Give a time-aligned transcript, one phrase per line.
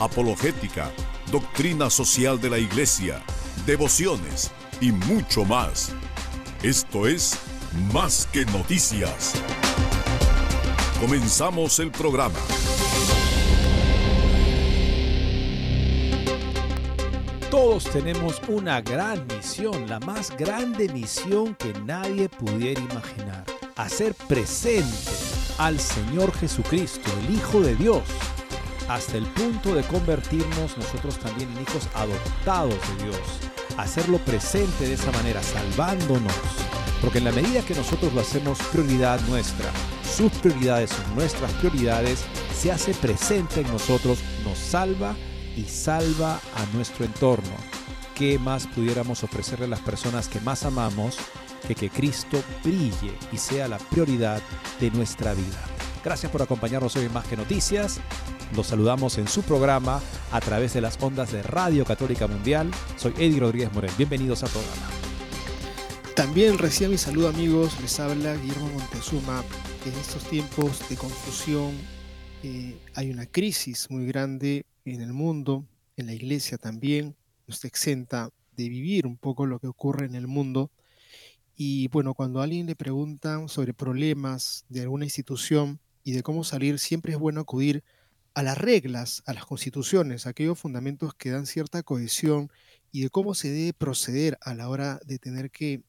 [0.00, 0.90] apologética,
[1.30, 3.22] doctrina social de la Iglesia,
[3.66, 4.50] devociones,
[4.80, 5.92] y mucho más.
[6.62, 7.38] Esto es
[7.92, 9.34] Más que Noticias.
[10.98, 12.38] Comenzamos el programa.
[17.50, 23.44] Todos tenemos una gran misión, la más grande misión que nadie pudiera imaginar.
[23.76, 25.10] Hacer presente
[25.58, 28.02] al Señor Jesucristo, el Hijo de Dios,
[28.94, 34.94] hasta el punto de convertirnos nosotros también en hijos adoptados de Dios hacerlo presente de
[34.94, 36.32] esa manera, salvándonos.
[37.00, 39.70] Porque en la medida que nosotros lo hacemos prioridad nuestra,
[40.04, 42.24] sus prioridades son nuestras prioridades,
[42.54, 45.16] se hace presente en nosotros, nos salva
[45.56, 47.54] y salva a nuestro entorno.
[48.14, 51.16] ¿Qué más pudiéramos ofrecerle a las personas que más amamos
[51.66, 54.42] que que Cristo brille y sea la prioridad
[54.78, 55.58] de nuestra vida?
[56.04, 58.00] Gracias por acompañarnos hoy en Más que Noticias.
[58.56, 62.68] Los saludamos en su programa a través de las ondas de Radio Católica Mundial.
[62.96, 63.92] Soy Eddie Rodríguez Morel.
[63.96, 64.90] Bienvenidos al programa.
[66.16, 69.44] También recién mi saludo amigos, les habla Guillermo Montezuma.
[69.86, 71.70] En estos tiempos de confusión
[72.42, 75.64] eh, hay una crisis muy grande en el mundo,
[75.96, 77.14] en la iglesia también.
[77.46, 80.72] No está exenta de vivir un poco lo que ocurre en el mundo.
[81.54, 86.42] Y bueno, cuando a alguien le preguntan sobre problemas de alguna institución y de cómo
[86.42, 87.99] salir, siempre es bueno acudir a
[88.42, 92.50] las reglas, a las constituciones, a aquellos fundamentos que dan cierta cohesión
[92.92, 95.82] y de cómo se debe proceder a la hora de tener que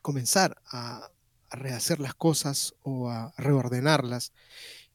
[0.00, 1.10] comenzar a,
[1.54, 4.32] rehacer las cosas o a reordenarlas.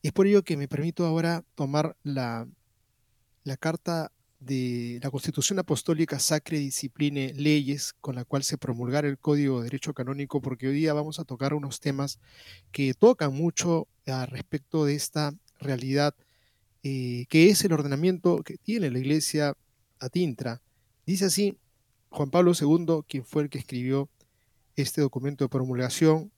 [0.01, 2.47] Es por ello que me permito ahora tomar la,
[3.43, 9.19] la carta de la Constitución Apostólica Sacre Discipline Leyes, con la cual se promulgará el
[9.19, 12.19] Código de Derecho Canónico, porque hoy día vamos a tocar unos temas
[12.71, 16.15] que tocan mucho al respecto de esta realidad
[16.89, 19.53] eh, que es el ordenamiento que tiene la iglesia
[19.99, 20.61] a Tintra.
[21.05, 21.57] Dice así
[22.07, 24.09] Juan Pablo II, quien fue el que escribió
[24.77, 26.31] este documento de promulgación,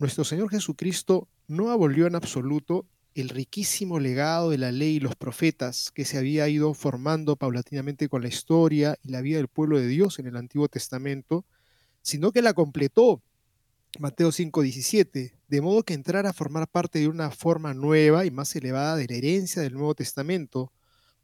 [0.00, 5.14] nuestro Señor Jesucristo no abolió en absoluto el riquísimo legado de la ley y los
[5.14, 9.78] profetas que se había ido formando paulatinamente con la historia y la vida del pueblo
[9.78, 11.44] de Dios en el Antiguo Testamento,
[12.00, 13.22] sino que la completó
[13.98, 18.56] Mateo 5:17, de modo que entrar a formar parte de una forma nueva y más
[18.56, 20.72] elevada de la herencia del Nuevo Testamento.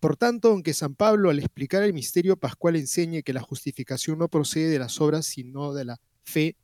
[0.01, 4.29] Por tanto, aunque San Pablo al explicar el misterio pascual enseñe que la justificación no
[4.29, 6.57] procede de las obras, sino de la fe,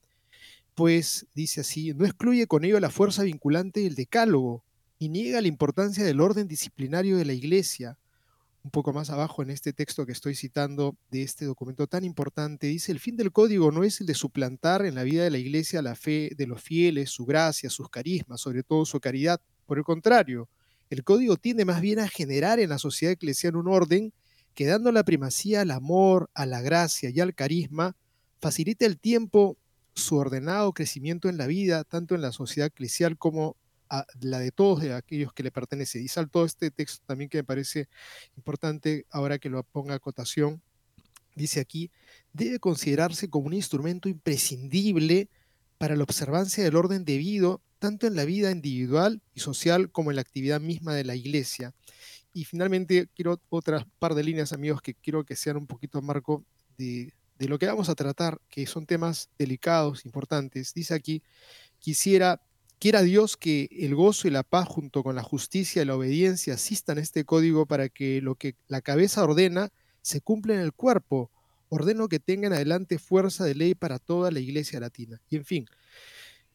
[0.75, 4.63] pues dice así, no excluye con ello la fuerza vinculante del decálogo
[4.99, 7.99] y niega la importancia del orden disciplinario de la Iglesia,
[8.65, 12.67] un poco más abajo en este texto que estoy citando de este documento tan importante,
[12.67, 15.37] dice, el fin del código no es el de suplantar en la vida de la
[15.37, 19.39] iglesia la fe de los fieles, su gracia, sus carismas, sobre todo su caridad.
[19.67, 20.49] Por el contrario,
[20.89, 24.15] el código tiende más bien a generar en la sociedad eclesial un orden
[24.55, 27.97] que dando la primacía al amor, a la gracia y al carisma,
[28.41, 29.59] facilita el tiempo
[29.95, 33.57] su ordenado crecimiento en la vida, tanto en la sociedad eclesial como
[34.21, 36.00] la de todos de aquellos que le pertenece.
[36.00, 37.89] Y salto este texto también que me parece
[38.37, 40.62] importante ahora que lo ponga a cotación.
[41.34, 41.91] Dice aquí,
[42.33, 45.29] debe considerarse como un instrumento imprescindible
[45.79, 50.17] para la observancia del orden debido tanto en la vida individual y social como en
[50.17, 51.75] la actividad misma de la iglesia.
[52.32, 56.44] Y finalmente quiero otras par de líneas, amigos, que quiero que sean un poquito marco
[56.79, 60.73] de, de lo que vamos a tratar, que son temas delicados, importantes.
[60.73, 61.23] Dice aquí,
[61.79, 62.41] quisiera
[62.79, 66.55] Quiera Dios que el gozo y la paz junto con la justicia y la obediencia
[66.55, 69.71] asistan a este código para que lo que la cabeza ordena
[70.03, 71.31] se cumpla en el cuerpo.
[71.71, 75.21] Ordeno que tengan adelante fuerza de ley para toda la iglesia latina.
[75.31, 75.67] Y en fin,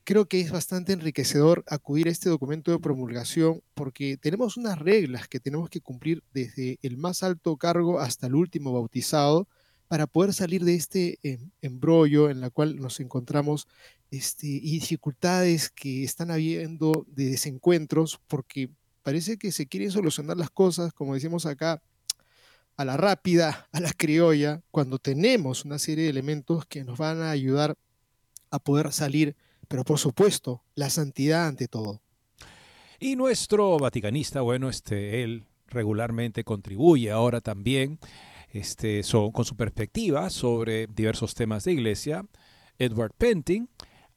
[0.03, 5.27] creo que es bastante enriquecedor acudir a este documento de promulgación porque tenemos unas reglas
[5.27, 9.47] que tenemos que cumplir desde el más alto cargo hasta el último bautizado
[9.87, 13.67] para poder salir de este em, embrollo en la cual nos encontramos
[14.11, 18.69] este, y dificultades que están habiendo de desencuentros, porque
[19.03, 21.81] parece que se quieren solucionar las cosas, como decimos acá,
[22.75, 27.21] a la rápida, a la criolla, cuando tenemos una serie de elementos que nos van
[27.21, 27.77] a ayudar
[28.51, 29.35] a poder salir,
[29.67, 32.01] pero por supuesto, la santidad ante todo.
[32.99, 37.99] Y nuestro vaticanista, bueno, este, él regularmente contribuye ahora también
[38.51, 39.01] este,
[39.31, 42.25] con su perspectiva sobre diversos temas de iglesia.
[42.77, 43.67] Edward Penting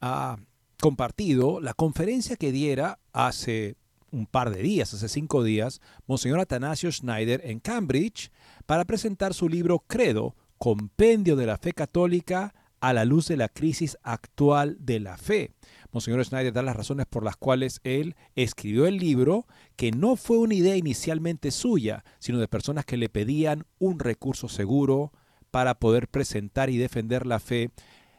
[0.03, 0.37] ha
[0.81, 3.77] compartido la conferencia que diera hace
[4.11, 8.29] un par de días, hace cinco días, Monseñor Atanasio Schneider en Cambridge
[8.65, 13.47] para presentar su libro Credo, Compendio de la Fe Católica a la luz de la
[13.47, 15.53] crisis actual de la fe.
[15.93, 19.47] Monseñor Schneider da las razones por las cuales él escribió el libro,
[19.77, 24.49] que no fue una idea inicialmente suya, sino de personas que le pedían un recurso
[24.49, 25.13] seguro
[25.49, 27.71] para poder presentar y defender la fe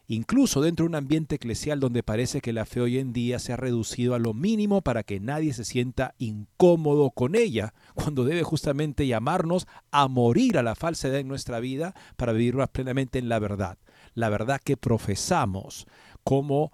[0.07, 3.53] incluso dentro de un ambiente eclesial donde parece que la fe hoy en día se
[3.53, 8.43] ha reducido a lo mínimo para que nadie se sienta incómodo con ella, cuando debe
[8.43, 13.29] justamente llamarnos a morir a la falsedad en nuestra vida para vivir más plenamente en
[13.29, 13.79] la verdad,
[14.15, 15.87] la verdad que profesamos
[16.23, 16.73] como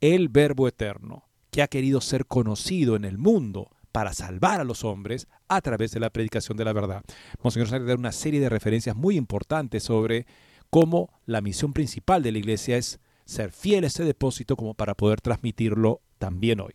[0.00, 4.84] el Verbo Eterno, que ha querido ser conocido en el mundo para salvar a los
[4.84, 7.02] hombres a través de la predicación de la verdad.
[7.42, 10.26] Monseñor Sánchez da una serie de referencias muy importantes sobre
[10.70, 14.94] cómo la misión principal de la iglesia es ser fiel a ese depósito como para
[14.94, 16.74] poder transmitirlo también hoy.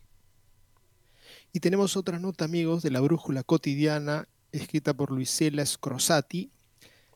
[1.52, 6.50] Y tenemos otra nota, amigos, de la brújula cotidiana escrita por Luisela Scrosati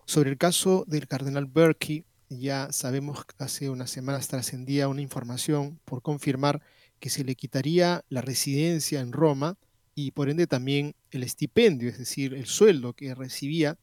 [0.05, 2.05] sobre el caso del cardenal Berkey.
[2.29, 6.63] Ya sabemos que hace unas semanas trascendía una información por confirmar
[7.01, 9.57] que se le quitaría la residencia en Roma
[9.95, 13.79] y por ende también el estipendio, es decir, el sueldo que recibía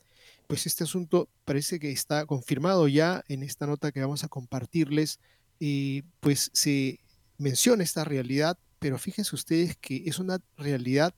[0.47, 5.19] pues este asunto parece que está confirmado ya en esta nota que vamos a compartirles.
[5.59, 6.99] y pues se
[7.37, 11.13] menciona esta realidad, pero fíjense ustedes que es una realidad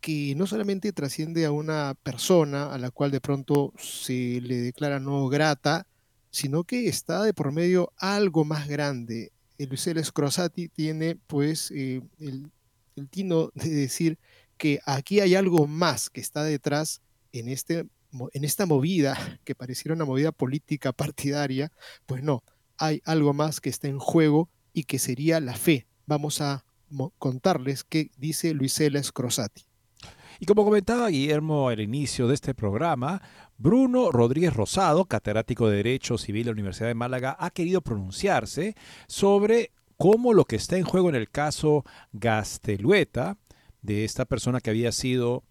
[0.00, 4.98] que no solamente trasciende a una persona a la cual de pronto se le declara
[4.98, 5.86] no grata,
[6.30, 9.32] sino que está de por medio algo más grande.
[9.58, 12.50] El Luis Crosati tiene pues eh, el,
[12.96, 14.18] el tino de decir
[14.56, 17.02] que aquí hay algo más que está detrás
[17.32, 17.86] en este
[18.32, 21.72] en esta movida que pareciera una movida política partidaria,
[22.06, 22.42] pues no,
[22.78, 25.86] hay algo más que está en juego y que sería la fe.
[26.06, 26.64] Vamos a
[27.18, 29.62] contarles qué dice Luisela Scrosati.
[30.40, 33.20] Y como comentaba Guillermo al inicio de este programa,
[33.58, 38.74] Bruno Rodríguez Rosado, catedrático de Derecho Civil de la Universidad de Málaga, ha querido pronunciarse
[39.06, 43.36] sobre cómo lo que está en juego en el caso Gastelueta,
[43.82, 45.44] de esta persona que había sido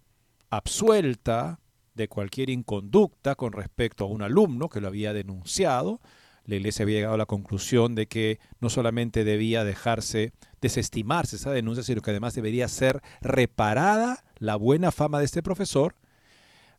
[0.49, 1.59] absuelta
[1.99, 5.99] de cualquier inconducta con respecto a un alumno que lo había denunciado.
[6.45, 10.31] La iglesia había llegado a la conclusión de que no solamente debía dejarse
[10.61, 15.95] desestimarse esa denuncia, sino que además debería ser reparada la buena fama de este profesor.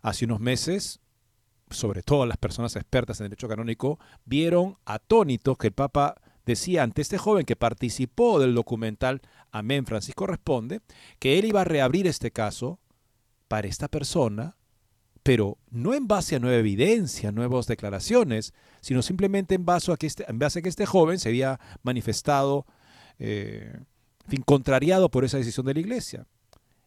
[0.00, 1.00] Hace unos meses,
[1.69, 6.14] sobre todo las personas expertas en derecho canónico, vieron atónitos que el Papa
[6.46, 9.20] decía ante este joven que participó del documental
[9.52, 10.81] Amén Francisco Responde,
[11.19, 12.81] que él iba a reabrir este caso
[13.49, 14.56] para esta persona
[15.22, 20.06] pero no en base a nueva evidencia, nuevas declaraciones, sino simplemente en base a que
[20.06, 20.26] este,
[20.64, 22.66] este joven se había manifestado,
[23.18, 23.78] eh,
[24.28, 26.26] fin, contrariado por esa decisión de la iglesia.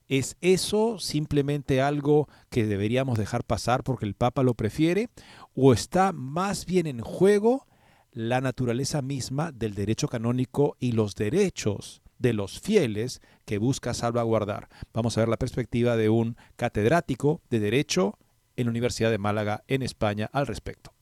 [0.07, 5.09] ¿Es eso simplemente algo que deberíamos dejar pasar porque el Papa lo prefiere?
[5.55, 7.67] ¿O está más bien en juego
[8.11, 14.69] la naturaleza misma del derecho canónico y los derechos de los fieles que busca salvaguardar?
[14.93, 18.17] Vamos a ver la perspectiva de un catedrático de derecho
[18.55, 20.93] en la Universidad de Málaga en España al respecto.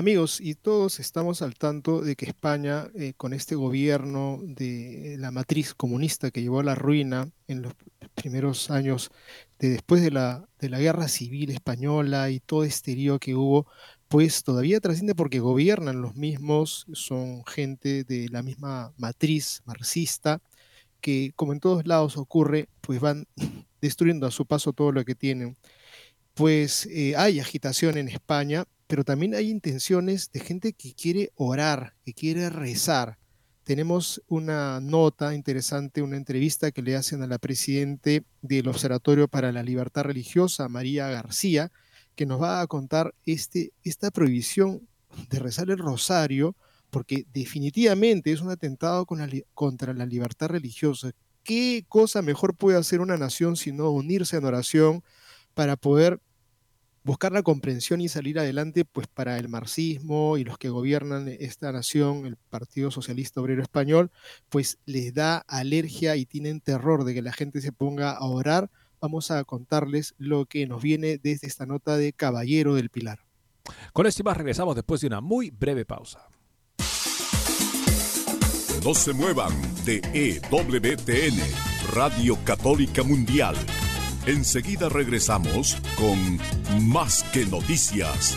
[0.00, 5.30] Amigos, y todos estamos al tanto de que España, eh, con este gobierno de la
[5.30, 7.74] matriz comunista que llevó a la ruina en los
[8.14, 9.10] primeros años
[9.58, 13.66] de después de la, de la guerra civil española y todo este lío que hubo,
[14.10, 20.42] pues todavía trasciende porque gobiernan los mismos, son gente de la misma matriz marxista,
[21.00, 23.26] que como en todos lados ocurre, pues van
[23.80, 25.56] destruyendo a su paso todo lo que tienen
[26.40, 31.94] pues eh, hay agitación en España, pero también hay intenciones de gente que quiere orar,
[32.02, 33.18] que quiere rezar.
[33.62, 39.52] Tenemos una nota interesante, una entrevista que le hacen a la presidente del Observatorio para
[39.52, 41.70] la Libertad Religiosa, María García,
[42.16, 44.86] que nos va a contar este, esta prohibición
[45.30, 46.56] de rezar el rosario,
[46.90, 51.12] porque definitivamente es un atentado contra la libertad religiosa.
[51.42, 55.02] ¿Qué cosa mejor puede hacer una nación sino unirse en oración
[55.54, 56.20] para poder
[57.02, 61.72] buscar la comprensión y salir adelante, pues para el marxismo y los que gobiernan esta
[61.72, 64.10] nación, el Partido Socialista Obrero Español,
[64.48, 68.70] pues les da alergia y tienen terror de que la gente se ponga a orar.
[69.00, 73.20] Vamos a contarles lo que nos viene desde esta nota de Caballero del Pilar.
[73.92, 76.28] Con esto y más regresamos después de una muy breve pausa.
[78.84, 79.52] No se muevan
[79.84, 81.38] de EWTN,
[81.92, 83.54] Radio Católica Mundial.
[84.26, 86.38] Enseguida regresamos con
[86.88, 88.36] Más que Noticias.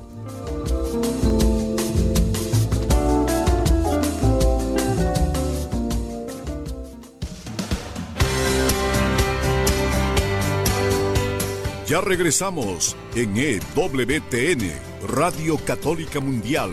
[11.91, 14.71] Ya regresamos en EWTN,
[15.09, 16.71] Radio Católica Mundial,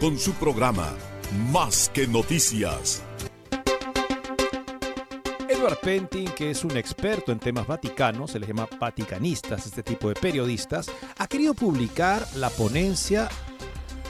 [0.00, 0.94] con su programa
[1.50, 3.02] Más que Noticias.
[5.48, 10.08] Edward Pentin, que es un experto en temas vaticanos, se les llama vaticanistas, este tipo
[10.08, 10.88] de periodistas,
[11.18, 13.28] ha querido publicar la ponencia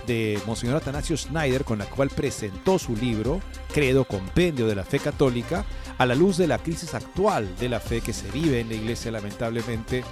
[0.06, 3.40] de Monseñor Atanasio Schneider, con la cual presentó su libro,
[3.73, 5.64] Credo, Compendio de la Fe Católica,
[5.97, 8.75] a la luz de la crisis actual de la fe que se vive en la
[8.75, 10.04] Iglesia, lamentablemente,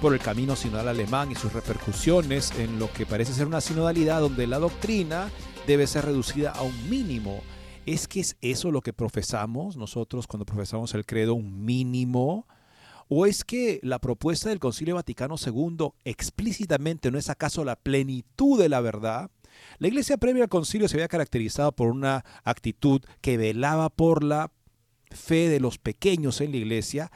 [0.00, 4.20] por el camino sinodal alemán y sus repercusiones en lo que parece ser una sinodalidad
[4.20, 5.30] donde la doctrina
[5.66, 7.40] debe ser reducida a un mínimo.
[7.84, 12.46] ¿Es que es eso lo que profesamos nosotros cuando profesamos el credo, un mínimo?
[13.08, 18.60] ¿O es que la propuesta del Concilio Vaticano II explícitamente no es acaso la plenitud
[18.60, 19.30] de la verdad?
[19.78, 24.52] La iglesia previa al concilio se había caracterizado por una actitud que velaba por la
[25.10, 27.10] fe de los pequeños en la iglesia,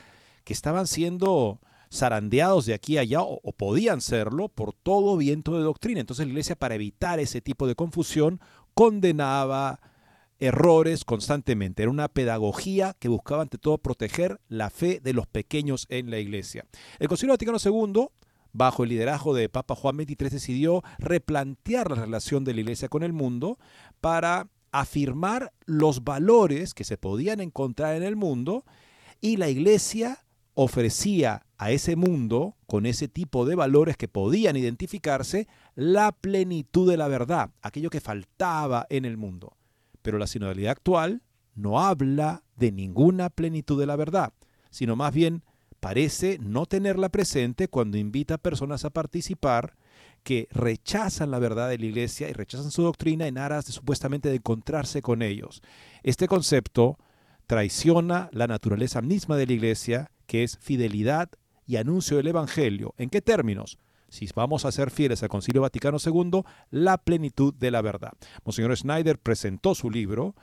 [0.45, 1.61] que estaban siendo
[1.93, 6.01] zarandeados de aquí a allá o, o, podían serlo por todo viento de doctrina.
[6.01, 8.41] Entonces la iglesia para evitar ese tipo de confusión
[8.75, 9.81] condenaba
[10.39, 11.83] errores constantemente.
[11.83, 16.19] Era una pedagogía que buscaba ante todo proteger la fe de los pequeños en la
[16.19, 16.65] iglesia.
[16.99, 18.09] El Concilio Vaticano II
[18.53, 23.03] bajo el liderazgo de Papa Juan XXIII, decidió replantear la relación de la Iglesia con
[23.03, 23.59] el mundo
[24.01, 28.65] para afirmar los valores que se podían encontrar en el mundo
[29.21, 35.47] y la Iglesia ofrecía a ese mundo, con ese tipo de valores que podían identificarse,
[35.76, 39.57] la plenitud de la verdad, aquello que faltaba en el mundo.
[40.02, 41.23] Pero la sinodalidad actual
[41.54, 44.33] no habla de ninguna plenitud de la verdad,
[44.71, 45.45] sino más bien
[45.78, 49.76] parece no tenerla presente cuando invita a personas a participar
[50.25, 54.37] que rechazan la verdad de la iglesia y rechazan su doctrina en aras supuestamente de
[54.37, 55.62] encontrarse con ellos.
[56.02, 56.99] Este concepto
[57.47, 61.31] traiciona la naturaleza misma de la iglesia, que es fidelidad
[61.73, 62.95] y anuncio del Evangelio.
[62.99, 63.79] ¿En qué términos?
[64.11, 68.12] Si vamos a ser fieles al Concilio Vaticano II, la plenitud de la verdad.
[68.45, 70.35] Monseñor Schneider presentó su libro,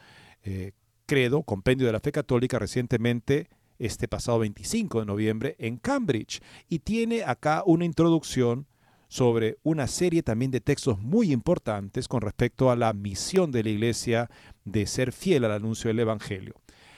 [0.41, 0.71] eh,
[1.05, 6.79] Credo, Compendio de la Fe Católica, recientemente este pasado 25 de noviembre en Cambridge y
[6.79, 8.65] tiene acá una introducción
[9.07, 13.69] sobre una serie también de textos muy importantes con respecto a la misión de la
[13.69, 14.31] Iglesia
[14.65, 16.55] de ser fiel al anuncio del Evangelio.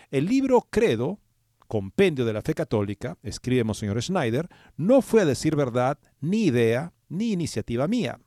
[0.09, 1.19] El libro Credo,
[1.71, 6.91] Compendio de la Fe Católica, escribe Monseñor Schneider, no fue a decir verdad ni idea
[7.07, 8.19] ni iniciativa mía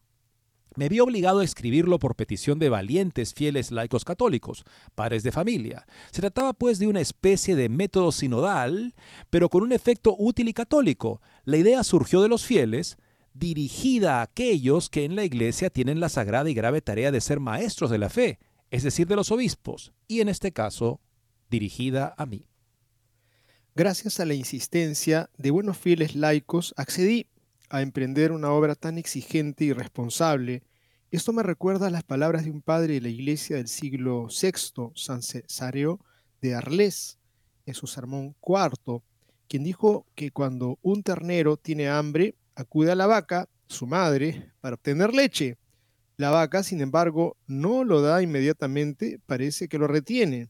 [0.77, 5.87] me vi obligado a escribirlo por petición de valientes fieles laicos católicos, padres de familia.
[6.11, 8.95] Se trataba pues de una especie de método sinodal,
[9.29, 11.21] pero con un efecto útil y católico.
[11.45, 12.97] La idea surgió de los fieles,
[13.35, 17.41] dirigida a aquellos que en la Iglesia tienen la sagrada y grave tarea de ser
[17.41, 21.01] maestros de la fe, es decir, de los obispos, y en este caso,
[21.51, 22.49] dirigida a mí.
[23.77, 27.27] Gracias a la insistencia de buenos fieles laicos, accedí
[27.71, 30.63] a emprender una obra tan exigente y responsable,
[31.11, 34.93] esto me recuerda a las palabras de un padre de la iglesia del siglo VI,
[34.95, 35.99] San Cesareo
[36.41, 37.19] de Arles,
[37.67, 39.03] en su sermón cuarto,
[39.49, 44.75] quien dijo que cuando un ternero tiene hambre, acude a la vaca, su madre, para
[44.75, 45.59] obtener leche.
[46.17, 50.49] La vaca, sin embargo, no lo da inmediatamente, parece que lo retiene.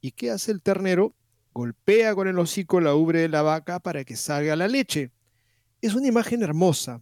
[0.00, 1.14] ¿Y qué hace el ternero?
[1.54, 5.12] Golpea con el hocico la ubre de la vaca para que salga la leche.
[5.80, 7.00] Es una imagen hermosa.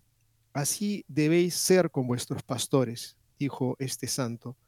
[0.52, 4.58] Así debéis ser con vuestros pastores, dijo este santo.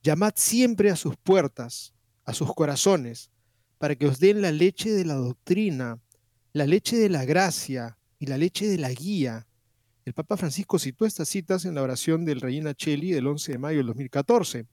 [0.00, 1.92] Llamad siempre a sus puertas,
[2.24, 3.30] a sus corazones,
[3.78, 5.98] para que os den la leche de la doctrina,
[6.52, 9.48] la leche de la gracia y la leche de la guía.
[10.04, 13.58] El Papa Francisco citó estas citas en la oración del Reina Cheli del 11 de
[13.58, 14.66] mayo del 2014.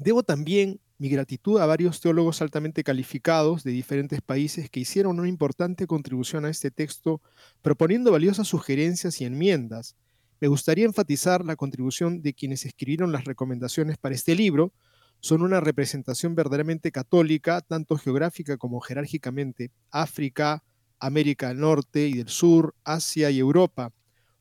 [0.00, 5.28] Debo también mi gratitud a varios teólogos altamente calificados de diferentes países que hicieron una
[5.28, 7.20] importante contribución a este texto
[7.62, 9.96] proponiendo valiosas sugerencias y enmiendas.
[10.40, 14.72] Me gustaría enfatizar la contribución de quienes escribieron las recomendaciones para este libro,
[15.20, 20.62] son una representación verdaderamente católica, tanto geográfica como jerárquicamente, África,
[20.98, 23.92] América del Norte y del Sur, Asia y Europa,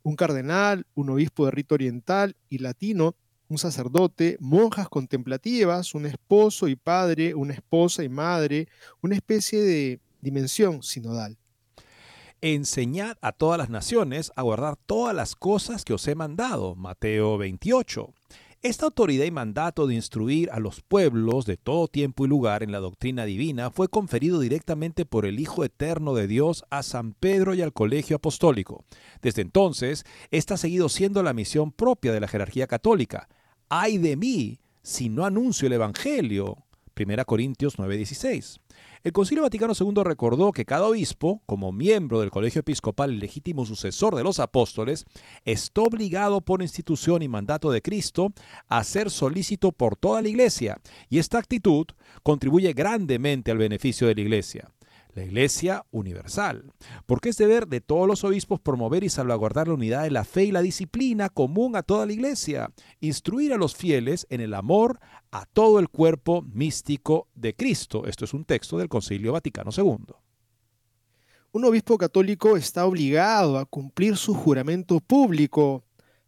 [0.03, 3.15] un cardenal, un obispo de rito oriental y latino,
[3.47, 8.67] un sacerdote, monjas contemplativas, un esposo y padre, una esposa y madre,
[9.01, 11.37] una especie de dimensión sinodal.
[12.41, 16.75] Enseñad a todas las naciones a guardar todas las cosas que os he mandado.
[16.75, 18.13] Mateo 28.
[18.65, 22.71] Esta autoridad y mandato de instruir a los pueblos de todo tiempo y lugar en
[22.71, 27.53] la doctrina divina fue conferido directamente por el Hijo Eterno de Dios a San Pedro
[27.53, 28.83] y al Colegio Apostólico.
[29.21, 33.29] Desde entonces, esta ha seguido siendo la misión propia de la jerarquía católica.
[33.69, 36.57] ¡Ay de mí si no anuncio el Evangelio!
[36.99, 38.61] 1 Corintios 9:16.
[39.05, 43.63] El Concilio Vaticano II recordó que cada obispo, como miembro del colegio episcopal y legítimo
[43.63, 45.05] sucesor de los apóstoles,
[45.43, 48.33] está obligado por institución y mandato de Cristo
[48.67, 51.85] a ser solícito por toda la iglesia, y esta actitud
[52.23, 54.71] contribuye grandemente al beneficio de la iglesia
[55.15, 56.71] la Iglesia universal,
[57.05, 60.43] porque es deber de todos los obispos promover y salvaguardar la unidad de la fe
[60.43, 64.99] y la disciplina común a toda la Iglesia, instruir a los fieles en el amor
[65.31, 68.05] a todo el cuerpo místico de Cristo.
[68.05, 70.15] Esto es un texto del Concilio Vaticano II.
[71.53, 75.85] Un obispo católico está obligado a cumplir su juramento público,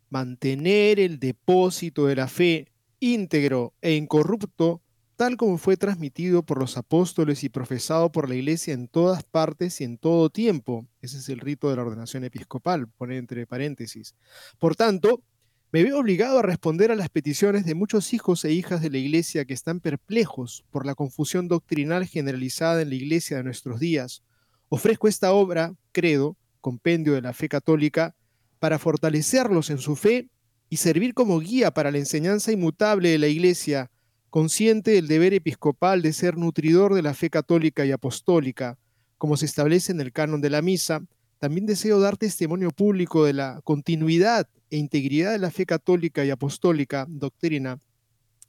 [0.09, 2.71] mantener el depósito de la fe
[3.01, 4.81] íntegro e incorrupto
[5.17, 9.81] tal como fue transmitido por los apóstoles y profesado por la Iglesia en todas partes
[9.81, 10.87] y en todo tiempo.
[11.01, 14.15] Ese es el rito de la ordenación episcopal, pone entre paréntesis.
[14.59, 15.23] Por tanto,
[15.71, 18.99] me veo obligado a responder a las peticiones de muchos hijos e hijas de la
[18.99, 24.21] Iglesia que están perplejos por la confusión doctrinal generalizada en la Iglesia de nuestros días.
[24.69, 28.15] Ofrezco esta obra, credo, compendio de la fe católica,
[28.59, 30.29] para fortalecerlos en su fe
[30.69, 33.89] y servir como guía para la enseñanza inmutable de la Iglesia,
[34.29, 38.77] consciente del deber episcopal de ser nutridor de la fe católica y apostólica,
[39.17, 41.01] como se establece en el canon de la misa,
[41.39, 46.31] también deseo dar testimonio público de la continuidad e integridad de la fe católica y
[46.31, 47.79] apostólica doctrina.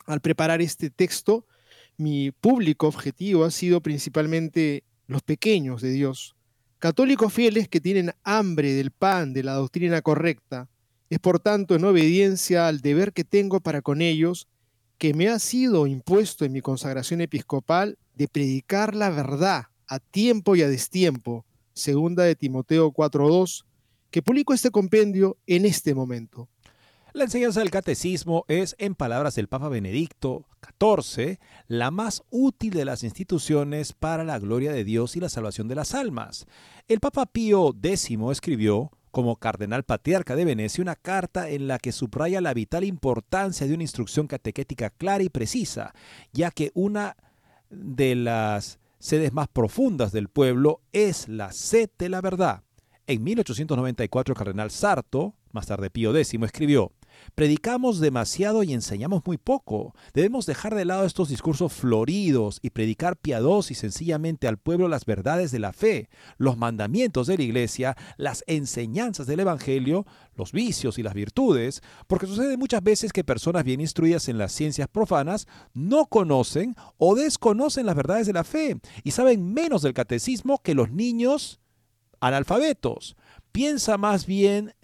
[0.06, 1.46] Al preparar este texto,
[1.96, 6.34] mi público objetivo ha sido principalmente los pequeños de Dios,
[6.78, 10.68] católicos fieles que tienen hambre del pan de la doctrina correcta.
[11.10, 14.48] Es por tanto en obediencia al deber que tengo para con ellos
[14.98, 20.56] que me ha sido impuesto en mi consagración episcopal de predicar la verdad a tiempo
[20.56, 23.64] y a destiempo, segunda de Timoteo 4.2,
[24.10, 26.48] que publico este compendio en este momento.
[27.14, 30.46] La enseñanza del catecismo es, en palabras del Papa Benedicto
[30.78, 35.68] XIV, la más útil de las instituciones para la gloria de Dios y la salvación
[35.68, 36.46] de las almas.
[36.86, 41.92] El Papa Pío X escribió, como cardenal patriarca de Venecia una carta en la que
[41.92, 45.94] subraya la vital importancia de una instrucción catequética clara y precisa,
[46.32, 47.16] ya que una
[47.70, 52.62] de las sedes más profundas del pueblo es la sed de la verdad.
[53.06, 56.92] En 1894 el cardenal Sarto, más tarde Pío X, escribió,
[57.34, 59.94] Predicamos demasiado y enseñamos muy poco.
[60.12, 65.04] Debemos dejar de lado estos discursos floridos y predicar piadosos y sencillamente al pueblo las
[65.04, 70.98] verdades de la fe, los mandamientos de la iglesia, las enseñanzas del Evangelio, los vicios
[70.98, 75.46] y las virtudes, porque sucede muchas veces que personas bien instruidas en las ciencias profanas
[75.74, 80.74] no conocen o desconocen las verdades de la fe y saben menos del catecismo que
[80.74, 81.60] los niños
[82.20, 83.16] analfabetos.
[83.52, 84.74] Piensa más bien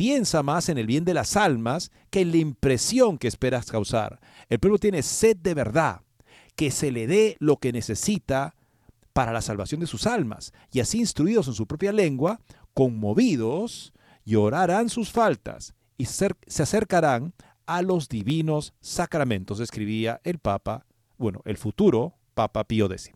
[0.00, 4.18] piensa más en el bien de las almas que en la impresión que esperas causar.
[4.48, 6.00] El pueblo tiene sed de verdad,
[6.56, 8.54] que se le dé lo que necesita
[9.12, 12.40] para la salvación de sus almas, y así instruidos en su propia lengua,
[12.72, 13.92] conmovidos,
[14.24, 17.34] llorarán sus faltas y se acercarán
[17.66, 20.86] a los divinos sacramentos, escribía el Papa,
[21.18, 23.10] bueno, el futuro Papa Pío X.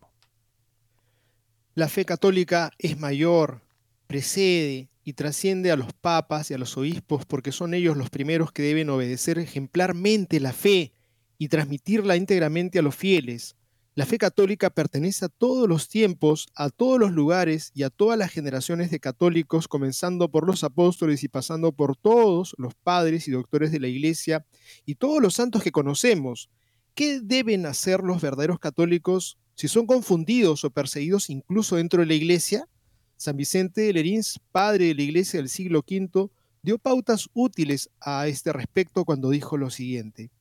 [1.73, 3.61] La fe católica es mayor,
[4.05, 8.51] precede, y trasciende a los papas y a los obispos porque son ellos los primeros
[8.51, 10.93] que deben obedecer ejemplarmente la fe
[11.37, 13.55] y transmitirla íntegramente a los fieles.
[13.93, 18.17] La fe católica pertenece a todos los tiempos, a todos los lugares y a todas
[18.17, 23.31] las generaciones de católicos, comenzando por los apóstoles y pasando por todos los padres y
[23.31, 24.45] doctores de la Iglesia
[24.85, 26.49] y todos los santos que conocemos.
[26.95, 32.15] ¿Qué deben hacer los verdaderos católicos si son confundidos o perseguidos incluso dentro de la
[32.15, 32.67] Iglesia?
[33.17, 36.29] San Vicente de Lerins, padre de la Iglesia del siglo V,
[36.61, 40.31] dio pautas útiles a este respecto cuando dijo lo siguiente.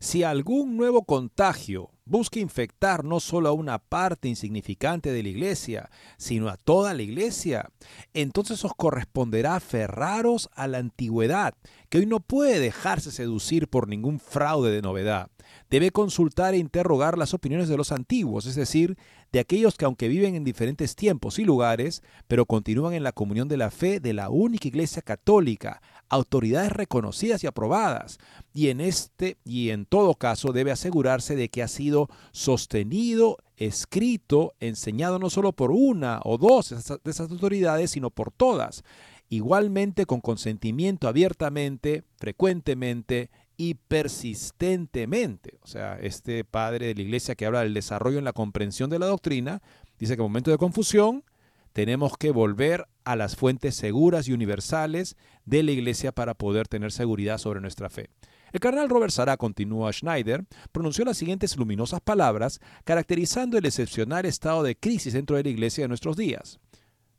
[0.00, 5.90] Si algún nuevo contagio busca infectar no solo a una parte insignificante de la iglesia,
[6.16, 7.70] sino a toda la iglesia,
[8.14, 11.54] entonces os corresponderá aferraros a la antigüedad,
[11.88, 15.30] que hoy no puede dejarse seducir por ningún fraude de novedad
[15.70, 18.96] debe consultar e interrogar las opiniones de los antiguos, es decir,
[19.32, 23.48] de aquellos que aunque viven en diferentes tiempos y lugares, pero continúan en la comunión
[23.48, 28.18] de la fe de la única Iglesia católica, autoridades reconocidas y aprobadas,
[28.54, 34.54] y en este y en todo caso debe asegurarse de que ha sido sostenido, escrito,
[34.60, 38.84] enseñado no solo por una o dos de esas autoridades, sino por todas.
[39.30, 45.58] Igualmente con consentimiento abiertamente, frecuentemente y persistentemente.
[45.62, 49.00] O sea, este padre de la iglesia que habla del desarrollo en la comprensión de
[49.00, 49.60] la doctrina,
[49.98, 51.24] dice que en momento de confusión
[51.72, 56.92] tenemos que volver a las fuentes seguras y universales de la iglesia para poder tener
[56.92, 58.10] seguridad sobre nuestra fe.
[58.52, 64.62] El cardenal Robert Sará, continúa Schneider, pronunció las siguientes luminosas palabras caracterizando el excepcional estado
[64.62, 66.60] de crisis dentro de la iglesia de nuestros días.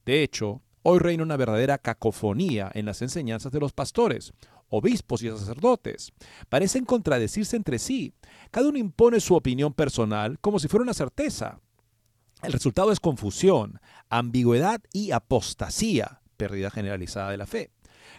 [0.06, 4.34] De hecho, hoy reina una verdadera cacofonía en las enseñanzas de los pastores,
[4.70, 6.12] obispos y sacerdotes.
[6.48, 8.14] Parecen contradecirse entre sí.
[8.52, 11.60] Cada uno impone su opinión personal como si fuera una certeza.
[12.42, 17.72] El resultado es confusión, ambigüedad y apostasía, pérdida generalizada de la fe.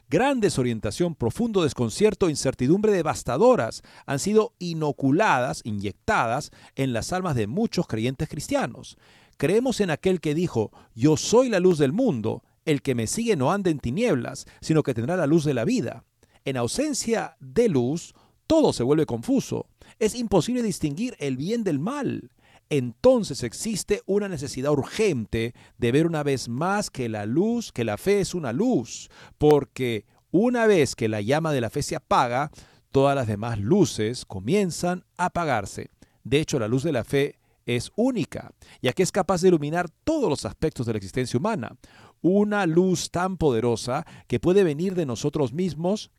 [0.08, 7.46] Gran desorientación, profundo desconcierto e incertidumbre devastadoras han sido inoculadas, inyectadas en las almas de
[7.46, 8.98] muchos creyentes cristianos.
[9.36, 13.36] Creemos en aquel que dijo, yo soy la luz del mundo, el que me sigue
[13.36, 16.04] no anda en tinieblas, sino que tendrá la luz de la vida.
[16.44, 18.14] En ausencia de luz,
[18.46, 19.66] todo se vuelve confuso.
[19.98, 22.30] Es imposible distinguir el bien del mal.
[22.70, 27.98] Entonces existe una necesidad urgente de ver una vez más que la luz, que la
[27.98, 32.50] fe es una luz, porque una vez que la llama de la fe se apaga,
[32.92, 35.90] todas las demás luces comienzan a apagarse.
[36.22, 39.90] De hecho, la luz de la fe es única, ya que es capaz de iluminar
[40.04, 41.76] todos los aspectos de la existencia humana.
[42.22, 46.10] Una luz tan poderosa que puede venir de nosotros mismos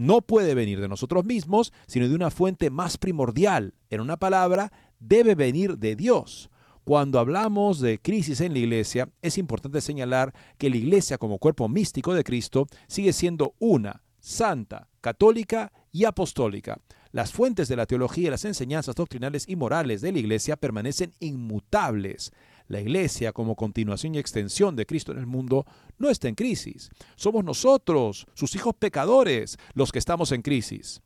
[0.00, 3.74] no puede venir de nosotros mismos, sino de una fuente más primordial.
[3.90, 6.48] En una palabra, debe venir de Dios.
[6.84, 11.68] Cuando hablamos de crisis en la iglesia, es importante señalar que la iglesia como cuerpo
[11.68, 16.80] místico de Cristo sigue siendo una, santa, católica y apostólica.
[17.12, 21.12] Las fuentes de la teología y las enseñanzas doctrinales y morales de la iglesia permanecen
[21.20, 22.32] inmutables.
[22.70, 25.66] La iglesia, como continuación y extensión de Cristo en el mundo,
[25.98, 26.88] no está en crisis.
[27.16, 31.02] Somos nosotros, sus hijos pecadores, los que estamos en crisis.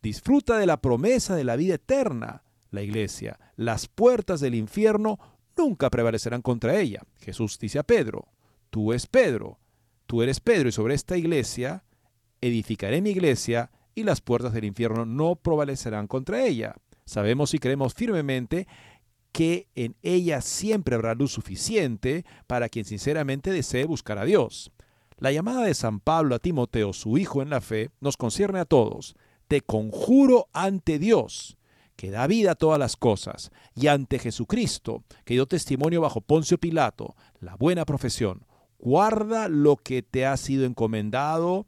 [0.00, 2.44] Disfruta de la promesa de la vida eterna.
[2.70, 5.18] La iglesia, las puertas del infierno
[5.56, 7.02] nunca prevalecerán contra ella.
[7.18, 8.28] Jesús dice a Pedro,
[8.70, 9.58] tú es Pedro,
[10.06, 11.82] tú eres Pedro y sobre esta iglesia
[12.40, 16.76] edificaré mi iglesia y las puertas del infierno no prevalecerán contra ella.
[17.04, 18.68] Sabemos y creemos firmemente
[19.32, 24.70] que en ella siempre habrá luz suficiente para quien sinceramente desee buscar a Dios.
[25.16, 28.64] La llamada de San Pablo a Timoteo, su hijo en la fe, nos concierne a
[28.64, 29.16] todos.
[29.48, 31.56] Te conjuro ante Dios,
[31.96, 36.58] que da vida a todas las cosas, y ante Jesucristo, que dio testimonio bajo Poncio
[36.58, 38.46] Pilato, la buena profesión.
[38.78, 41.66] Guarda lo que te ha sido encomendado,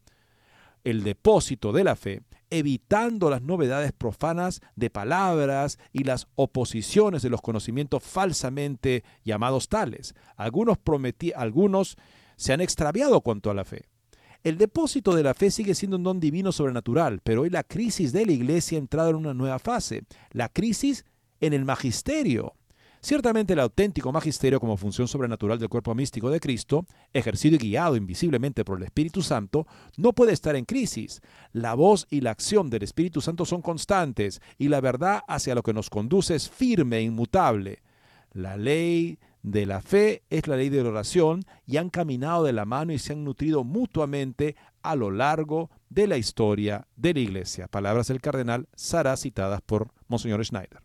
[0.82, 2.22] el depósito de la fe,
[2.54, 10.14] evitando las novedades profanas de palabras y las oposiciones de los conocimientos falsamente llamados tales.
[10.36, 11.96] Algunos, prometí, algunos
[12.36, 13.88] se han extraviado cuanto a la fe.
[14.44, 18.12] El depósito de la fe sigue siendo un don divino sobrenatural, pero hoy la crisis
[18.12, 21.04] de la iglesia ha entrado en una nueva fase, la crisis
[21.40, 22.54] en el magisterio.
[23.04, 27.96] Ciertamente el auténtico magisterio como función sobrenatural del cuerpo místico de Cristo, ejercido y guiado
[27.96, 29.66] invisiblemente por el Espíritu Santo,
[29.98, 31.20] no puede estar en crisis.
[31.52, 35.62] La voz y la acción del Espíritu Santo son constantes y la verdad hacia lo
[35.62, 37.82] que nos conduce es firme e inmutable.
[38.32, 42.54] La ley de la fe es la ley de la oración y han caminado de
[42.54, 47.20] la mano y se han nutrido mutuamente a lo largo de la historia de la
[47.20, 47.68] Iglesia.
[47.68, 50.83] Palabras del cardenal Sara citadas por Monseñor Schneider.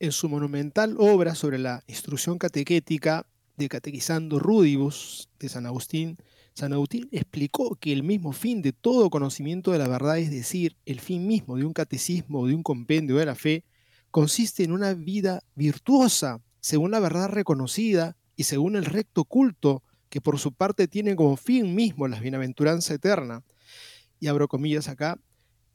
[0.00, 3.26] En su monumental obra sobre la instrucción catequética
[3.56, 6.18] de Catequizando Rudibus de San Agustín,
[6.52, 10.76] San Agustín explicó que el mismo fin de todo conocimiento de la verdad, es decir,
[10.84, 13.64] el fin mismo de un catecismo o de un compendio de la fe,
[14.10, 20.20] consiste en una vida virtuosa, según la verdad reconocida y según el recto culto, que
[20.20, 23.44] por su parte tiene como fin mismo la bienaventuranza eterna.
[24.18, 25.20] Y abro comillas acá,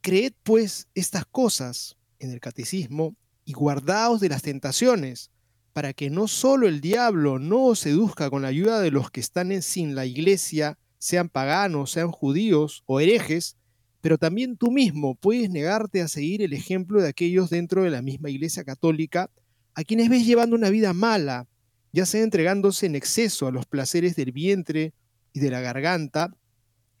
[0.02, 3.16] creed pues estas cosas en el catecismo
[3.50, 5.32] y guardaos de las tentaciones,
[5.72, 9.18] para que no solo el diablo no os seduzca con la ayuda de los que
[9.18, 13.56] están en, sin la iglesia, sean paganos, sean judíos o herejes,
[14.00, 18.02] pero también tú mismo puedes negarte a seguir el ejemplo de aquellos dentro de la
[18.02, 19.32] misma iglesia católica,
[19.74, 21.48] a quienes ves llevando una vida mala,
[21.92, 24.94] ya sea entregándose en exceso a los placeres del vientre
[25.32, 26.36] y de la garganta,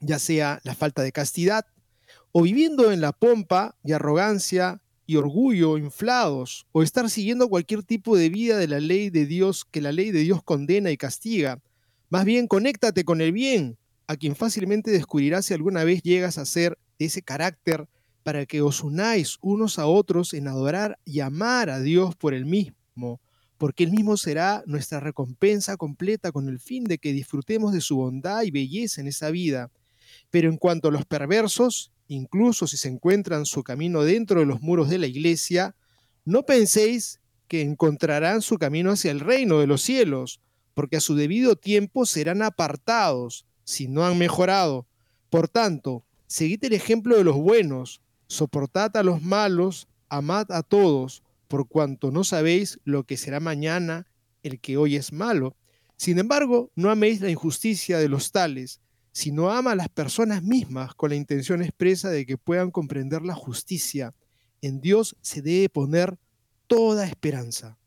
[0.00, 1.64] ya sea la falta de castidad,
[2.32, 8.16] o viviendo en la pompa y arrogancia y orgullo inflados, o estar siguiendo cualquier tipo
[8.16, 11.60] de vida de la ley de Dios que la ley de Dios condena y castiga.
[12.10, 16.44] Más bien, conéctate con el bien, a quien fácilmente descubrirás si alguna vez llegas a
[16.44, 17.88] ser de ese carácter,
[18.22, 22.46] para que os unáis unos a otros en adorar y amar a Dios por el
[22.46, 23.20] mismo,
[23.58, 27.96] porque Él mismo será nuestra recompensa completa con el fin de que disfrutemos de su
[27.96, 29.72] bondad y belleza en esa vida.
[30.30, 34.60] Pero en cuanto a los perversos, incluso si se encuentran su camino dentro de los
[34.60, 35.76] muros de la iglesia,
[36.24, 40.40] no penséis que encontrarán su camino hacia el reino de los cielos,
[40.74, 44.88] porque a su debido tiempo serán apartados si no han mejorado.
[45.30, 51.22] Por tanto, seguid el ejemplo de los buenos, soportad a los malos, amad a todos,
[51.46, 54.08] por cuanto no sabéis lo que será mañana
[54.42, 55.56] el que hoy es malo.
[55.96, 58.80] Sin embargo, no améis la injusticia de los tales,
[59.12, 63.34] sino ama a las personas mismas con la intención expresa de que puedan comprender la
[63.34, 64.14] justicia.
[64.62, 66.18] En Dios se debe poner
[66.66, 67.78] toda esperanza.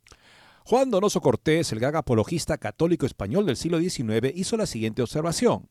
[0.66, 5.68] Juan Donoso Cortés, el gran apologista católico español del siglo XIX, hizo la siguiente observación.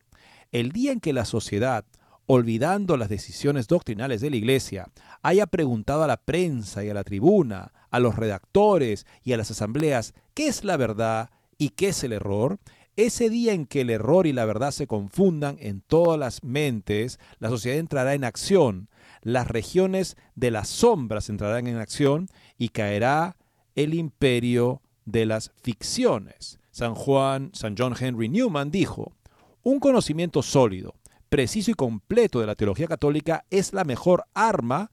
[0.50, 1.86] El día en que la sociedad,
[2.26, 4.90] olvidando las decisiones doctrinales de la Iglesia,
[5.22, 9.50] haya preguntado a la prensa y a la tribuna, a los redactores y a las
[9.50, 12.58] asambleas qué es la verdad y qué es el error,
[12.96, 17.18] ese día en que el error y la verdad se confundan en todas las mentes,
[17.38, 18.88] la sociedad entrará en acción,
[19.22, 22.28] las regiones de las sombras entrarán en acción
[22.58, 23.36] y caerá
[23.74, 26.58] el imperio de las ficciones.
[26.70, 29.12] San Juan, San John Henry Newman dijo,
[29.62, 30.94] un conocimiento sólido,
[31.28, 34.90] preciso y completo de la teología católica es la mejor arma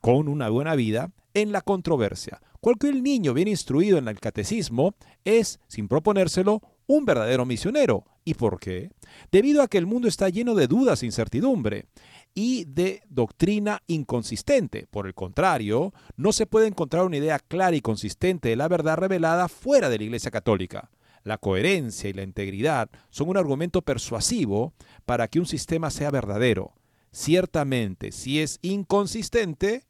[0.00, 2.40] con una buena vida en la controversia.
[2.60, 8.04] Cualquier niño bien instruido en el catecismo es, sin proponérselo, un verdadero misionero.
[8.24, 8.90] ¿Y por qué?
[9.30, 11.86] Debido a que el mundo está lleno de dudas e incertidumbre
[12.34, 14.86] y de doctrina inconsistente.
[14.90, 18.96] Por el contrario, no se puede encontrar una idea clara y consistente de la verdad
[18.96, 20.90] revelada fuera de la Iglesia Católica.
[21.24, 24.72] La coherencia y la integridad son un argumento persuasivo
[25.04, 26.72] para que un sistema sea verdadero.
[27.12, 29.84] Ciertamente, si es inconsistente,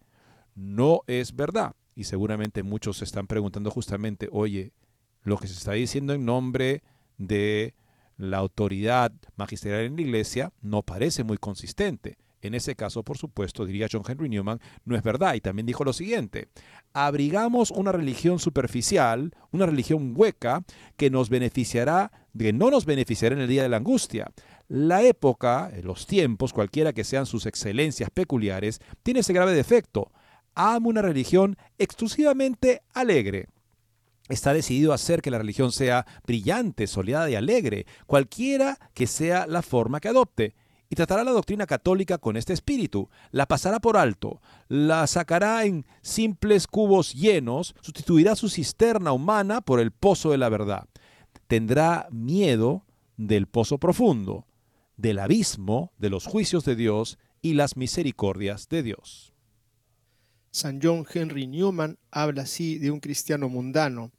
[0.54, 1.74] no es verdad.
[1.94, 4.72] Y seguramente muchos se están preguntando justamente, oye,
[5.28, 6.82] lo que se está diciendo en nombre
[7.18, 7.74] de
[8.16, 12.18] la autoridad magisterial en la iglesia no parece muy consistente.
[12.40, 15.34] En ese caso, por supuesto, diría John Henry Newman, no es verdad.
[15.34, 16.48] Y también dijo lo siguiente,
[16.92, 20.62] abrigamos una religión superficial, una religión hueca,
[20.96, 24.30] que nos beneficiará, que no nos beneficiará en el día de la angustia.
[24.68, 30.12] La época, los tiempos, cualquiera que sean sus excelencias peculiares, tiene ese grave defecto.
[30.54, 33.48] Amo una religión exclusivamente alegre
[34.28, 39.46] está decidido a hacer que la religión sea brillante, soleada y alegre, cualquiera que sea
[39.46, 40.54] la forma que adopte.
[40.90, 45.84] Y tratará la doctrina católica con este espíritu, la pasará por alto, la sacará en
[46.00, 50.88] simples cubos llenos, sustituirá su cisterna humana por el pozo de la verdad.
[51.46, 52.86] Tendrá miedo
[53.18, 54.46] del pozo profundo,
[54.96, 59.34] del abismo, de los juicios de Dios y las misericordias de Dios.
[60.50, 64.10] San John Henry Newman habla así de un cristiano mundano,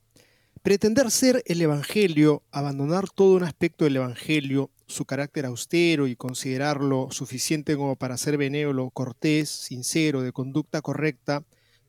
[0.62, 7.08] Pretender ser el Evangelio, abandonar todo un aspecto del Evangelio, su carácter austero y considerarlo
[7.12, 11.46] suficiente como para ser benévolo, cortés, sincero, de conducta correcta,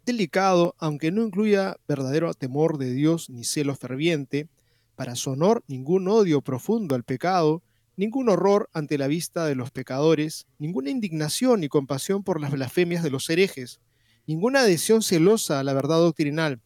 [0.06, 4.46] delicado, aunque no incluya verdadero temor de Dios ni celo ferviente,
[4.94, 7.64] para su honor ningún odio profundo al pecado,
[7.96, 13.02] ningún horror ante la vista de los pecadores, ninguna indignación ni compasión por las blasfemias
[13.02, 13.80] de los herejes,
[14.28, 16.61] ninguna adhesión celosa a la verdad doctrinal,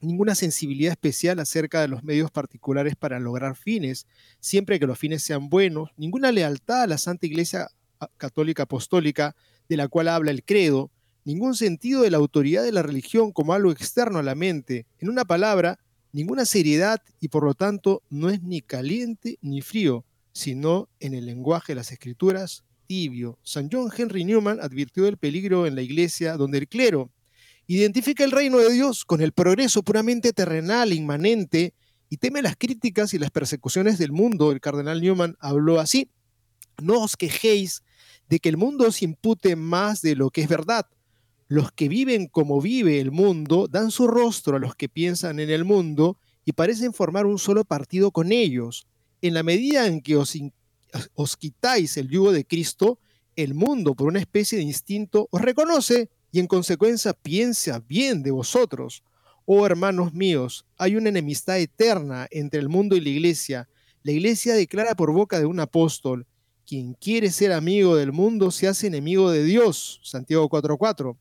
[0.00, 4.06] ninguna sensibilidad especial acerca de los medios particulares para lograr fines,
[4.40, 7.68] siempre que los fines sean buenos, ninguna lealtad a la Santa Iglesia
[8.16, 9.36] Católica Apostólica
[9.68, 10.90] de la cual habla el credo,
[11.24, 15.10] ningún sentido de la autoridad de la religión como algo externo a la mente, en
[15.10, 15.78] una palabra,
[16.12, 21.26] ninguna seriedad y por lo tanto no es ni caliente ni frío, sino en el
[21.26, 23.38] lenguaje de las escrituras tibio.
[23.42, 27.12] San John Henry Newman advirtió del peligro en la iglesia donde el clero
[27.76, 31.74] identifica el reino de Dios con el progreso puramente terrenal, inmanente,
[32.08, 34.50] y teme las críticas y las persecuciones del mundo.
[34.50, 36.10] El cardenal Newman habló así,
[36.82, 37.84] no os quejéis
[38.28, 40.86] de que el mundo os impute más de lo que es verdad.
[41.46, 45.50] Los que viven como vive el mundo dan su rostro a los que piensan en
[45.50, 48.88] el mundo y parecen formar un solo partido con ellos.
[49.22, 50.36] En la medida en que os,
[51.14, 52.98] os quitáis el yugo de Cristo,
[53.36, 58.30] el mundo, por una especie de instinto, os reconoce y en consecuencia piensa bien de
[58.30, 59.02] vosotros.
[59.44, 63.68] Oh hermanos míos, hay una enemistad eterna entre el mundo y la iglesia.
[64.02, 66.26] La iglesia declara por boca de un apóstol,
[66.70, 70.00] quien quiere ser amigo del mundo se hace enemigo de Dios.
[70.04, 71.18] Santiago 4:4.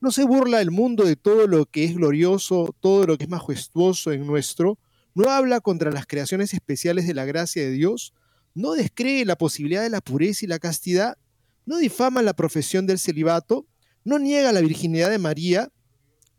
[0.00, 3.30] No se burla el mundo de todo lo que es glorioso, todo lo que es
[3.30, 4.78] majestuoso en nuestro.
[5.14, 8.14] No habla contra las creaciones especiales de la gracia de Dios.
[8.54, 11.18] No descree la posibilidad de la pureza y la castidad.
[11.66, 13.66] No difama la profesión del celibato.
[14.04, 15.70] No niega la virginidad de María.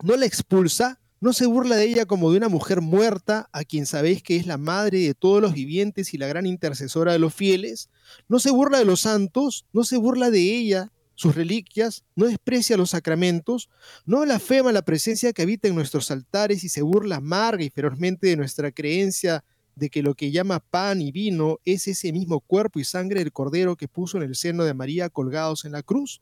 [0.03, 3.85] No la expulsa no se burla de ella como de una mujer muerta, a quien
[3.85, 7.33] sabéis que es la madre de todos los vivientes y la gran intercesora de los
[7.33, 7.89] fieles.
[8.27, 12.75] No se burla de los santos, no se burla de ella, sus reliquias, no desprecia
[12.75, 13.69] los sacramentos,
[14.05, 18.27] no blasfema la presencia que habita en nuestros altares y se burla amarga y ferozmente
[18.27, 19.45] de nuestra creencia
[19.75, 23.31] de que lo que llama pan y vino es ese mismo cuerpo y sangre del
[23.31, 26.21] Cordero que puso en el seno de María colgados en la cruz.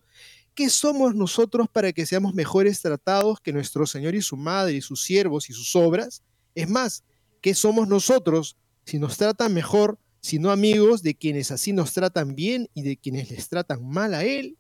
[0.54, 4.82] ¿Qué somos nosotros para que seamos mejores tratados que nuestro Señor y su Madre y
[4.82, 6.24] sus siervos y sus obras?
[6.56, 7.04] Es más,
[7.40, 12.68] ¿qué somos nosotros si nos tratan mejor, sino amigos de quienes así nos tratan bien
[12.74, 14.58] y de quienes les tratan mal a Él?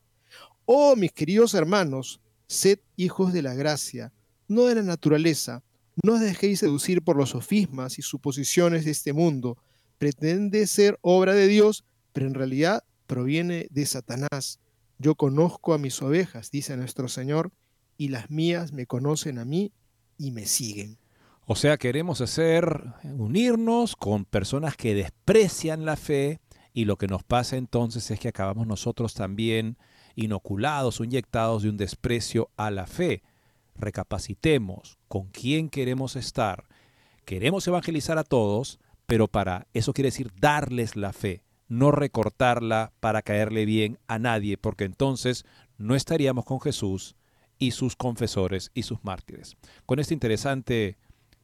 [0.65, 4.13] Oh, mis queridos hermanos, sed hijos de la gracia,
[4.47, 5.61] no de la naturaleza.
[6.03, 9.57] No os dejéis seducir por los sofismas y suposiciones de este mundo.
[9.97, 14.59] Pretende ser obra de Dios, pero en realidad proviene de Satanás.
[15.01, 17.51] Yo conozco a mis ovejas, dice nuestro Señor,
[17.97, 19.73] y las mías me conocen a mí
[20.19, 20.99] y me siguen.
[21.47, 26.39] O sea, queremos hacer, unirnos con personas que desprecian la fe
[26.71, 29.75] y lo que nos pasa entonces es que acabamos nosotros también
[30.13, 33.23] inoculados o inyectados de un desprecio a la fe.
[33.73, 36.65] Recapacitemos con quién queremos estar.
[37.25, 43.21] Queremos evangelizar a todos, pero para eso quiere decir darles la fe no recortarla para
[43.21, 45.45] caerle bien a nadie, porque entonces
[45.77, 47.15] no estaríamos con Jesús
[47.59, 49.55] y sus confesores y sus mártires.
[49.85, 50.97] Con esta interesante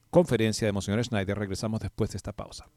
[0.10, 2.68] conferencia de Monseñor Schneider regresamos después de esta pausa.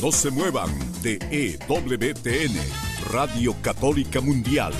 [0.00, 0.70] No se muevan
[1.02, 2.56] de EWTN,
[3.12, 4.72] Radio Católica Mundial.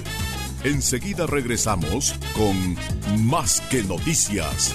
[0.65, 4.75] Enseguida regresamos con Más que Noticias.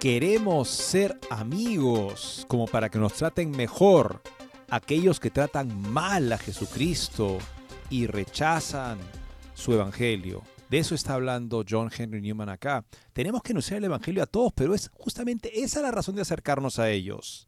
[0.00, 4.22] Queremos ser amigos como para que nos traten mejor
[4.70, 7.36] aquellos que tratan mal a Jesucristo
[7.90, 8.98] y rechazan
[9.52, 10.42] su evangelio.
[10.70, 12.82] De eso está hablando John Henry Newman acá.
[13.12, 16.78] Tenemos que anunciar el evangelio a todos, pero es justamente esa la razón de acercarnos
[16.78, 17.46] a ellos.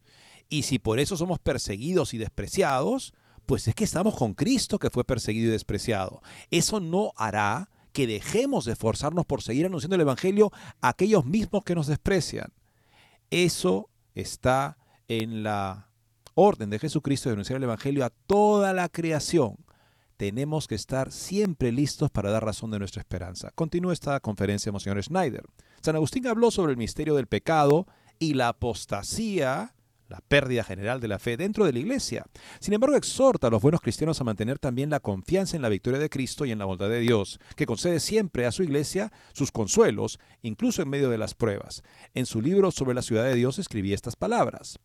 [0.51, 3.15] Y si por eso somos perseguidos y despreciados,
[3.47, 6.21] pues es que estamos con Cristo que fue perseguido y despreciado.
[6.51, 11.65] Eso no hará que dejemos de esforzarnos por seguir anunciando el Evangelio a aquellos mismos
[11.65, 12.53] que nos desprecian.
[13.31, 14.79] Eso está
[15.09, 15.91] en la
[16.35, 19.57] orden de Jesucristo de anunciar el Evangelio a toda la creación.
[20.17, 23.51] Tenemos que estar siempre listos para dar razón de nuestra esperanza.
[23.55, 25.45] Continúa esta conferencia, Monseñor Schneider.
[25.81, 27.87] San Agustín habló sobre el misterio del pecado
[28.19, 29.75] y la apostasía
[30.13, 32.27] la pérdida general de la fe dentro de la iglesia.
[32.61, 35.99] Sin embargo, exhorta a los buenos cristianos a mantener también la confianza en la victoria
[35.99, 39.51] de Cristo y en la bondad de Dios, que concede siempre a su iglesia sus
[39.51, 41.83] consuelos, incluso en medio de las pruebas.
[42.13, 44.79] En su libro sobre la ciudad de Dios escribí estas palabras.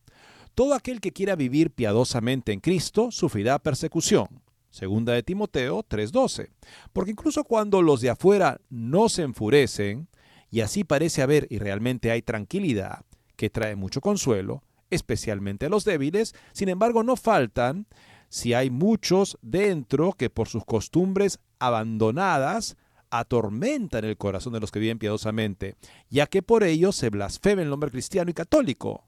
[0.55, 4.27] Todo aquel que quiera vivir piadosamente en Cristo sufrirá persecución.
[4.69, 6.51] Segunda de Timoteo 3:12.
[6.93, 10.07] Porque incluso cuando los de afuera no se enfurecen,
[10.49, 13.03] y así parece haber y realmente hay tranquilidad,
[13.35, 17.87] que trae mucho consuelo, especialmente a los débiles, sin embargo no faltan,
[18.29, 22.77] si hay muchos dentro que por sus costumbres abandonadas
[23.09, 25.75] atormentan el corazón de los que viven piadosamente,
[26.09, 29.05] ya que por ello se blasfema el nombre cristiano y católico.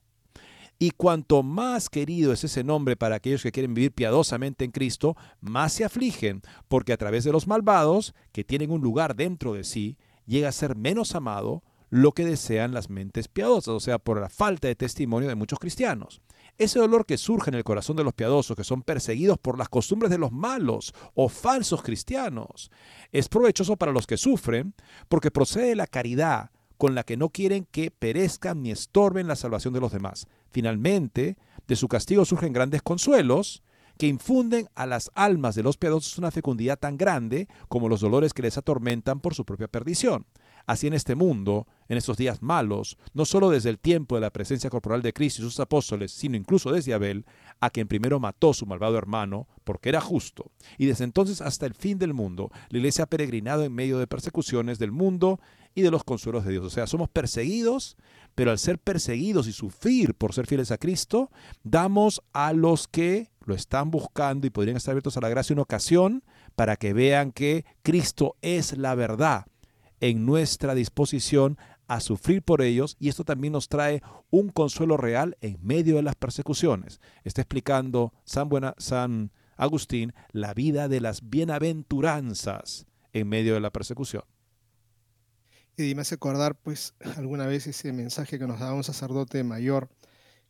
[0.82, 5.18] Y cuanto más querido es ese nombre para aquellos que quieren vivir piadosamente en Cristo,
[5.42, 9.66] más se afligen, porque a través de los malvados, que tienen un lugar dentro de
[9.66, 14.20] sí, llega a ser menos amado, lo que desean las mentes piadosas, o sea, por
[14.20, 16.22] la falta de testimonio de muchos cristianos.
[16.58, 19.70] Ese dolor que surge en el corazón de los piadosos, que son perseguidos por las
[19.70, 22.70] costumbres de los malos o falsos cristianos,
[23.12, 24.74] es provechoso para los que sufren
[25.08, 29.36] porque procede de la caridad con la que no quieren que perezcan ni estorben la
[29.36, 30.28] salvación de los demás.
[30.50, 31.38] Finalmente,
[31.68, 33.64] de su castigo surgen grandes consuelos,
[34.00, 38.34] que infunden a las almas de los piadosos una fecundidad tan grande como los dolores
[38.34, 40.26] que les atormentan por su propia perdición.
[40.70, 44.30] Así en este mundo, en estos días malos, no solo desde el tiempo de la
[44.30, 47.26] presencia corporal de Cristo y sus apóstoles, sino incluso desde Abel,
[47.60, 50.52] a quien primero mató su malvado hermano, porque era justo.
[50.78, 54.06] Y desde entonces hasta el fin del mundo, la iglesia ha peregrinado en medio de
[54.06, 55.40] persecuciones del mundo
[55.74, 56.66] y de los consuelos de Dios.
[56.66, 57.98] O sea, somos perseguidos,
[58.36, 61.32] pero al ser perseguidos y sufrir por ser fieles a Cristo,
[61.64, 65.64] damos a los que lo están buscando y podrían estar abiertos a la gracia una
[65.64, 66.24] ocasión
[66.56, 69.48] para que vean que Cristo es la verdad
[70.00, 75.38] en nuestra disposición a sufrir por ellos y esto también nos trae un consuelo real
[75.42, 77.02] en medio de las persecuciones.
[77.24, 84.24] Está explicando San, Agustín la vida de las bienaventuranzas en medio de la persecución.
[85.76, 89.90] Y me hace acordar, pues, alguna vez ese mensaje que nos daba un sacerdote mayor,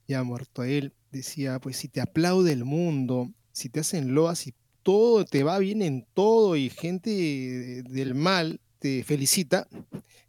[0.07, 4.53] ya muerto él, decía, pues, si te aplaude el mundo, si te hacen loas y
[4.83, 8.59] todo te va bien en todo y gente del mal
[9.05, 9.67] felicita,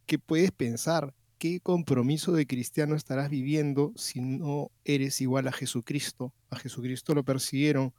[0.06, 6.34] que puedes pensar qué compromiso de cristiano estarás viviendo si no eres igual a Jesucristo.
[6.50, 7.94] A Jesucristo lo persiguieron,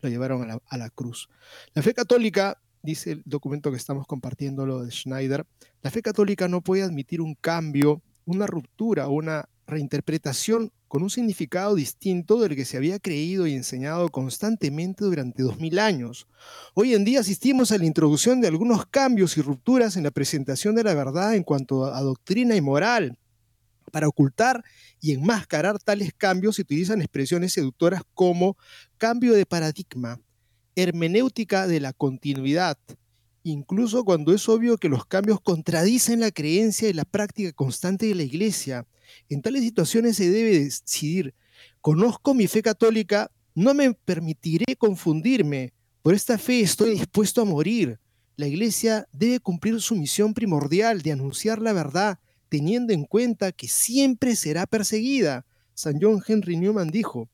[0.00, 1.28] lo llevaron a la cruz.
[1.74, 5.44] La fe católica, dice el documento que estamos compartiendo, lo de Schneider,
[5.82, 11.74] la fe católica no puede admitir un cambio, una ruptura, una reinterpretación con un significado
[11.74, 16.26] distinto del que se había creído y enseñado constantemente durante dos mil años.
[16.74, 20.74] Hoy en día asistimos a la introducción de algunos cambios y rupturas en la presentación
[20.74, 23.18] de la verdad en cuanto a doctrina y moral.
[23.92, 24.64] Para ocultar
[25.00, 28.56] y enmascarar tales cambios se utilizan expresiones seductoras como
[28.98, 30.20] cambio de paradigma,
[30.74, 32.78] hermenéutica de la continuidad,
[33.50, 38.14] incluso cuando es obvio que los cambios contradicen la creencia y la práctica constante de
[38.16, 38.86] la Iglesia.
[39.28, 41.32] En tales situaciones se debe decidir,
[41.80, 45.72] conozco mi fe católica, no me permitiré confundirme,
[46.02, 48.00] por esta fe estoy dispuesto a morir.
[48.36, 52.18] La Iglesia debe cumplir su misión primordial de anunciar la verdad,
[52.48, 55.46] teniendo en cuenta que siempre será perseguida.
[55.74, 57.28] San John Henry Newman dijo,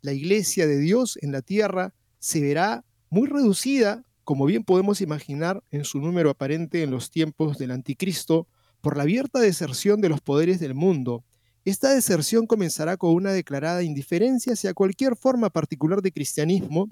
[0.00, 5.62] la Iglesia de Dios en la tierra se verá muy reducida, como bien podemos imaginar
[5.70, 8.48] en su número aparente en los tiempos del anticristo,
[8.80, 11.24] por la abierta deserción de los poderes del mundo.
[11.64, 16.88] Esta deserción comenzará con una declarada indiferencia hacia cualquier forma particular de cristianismo,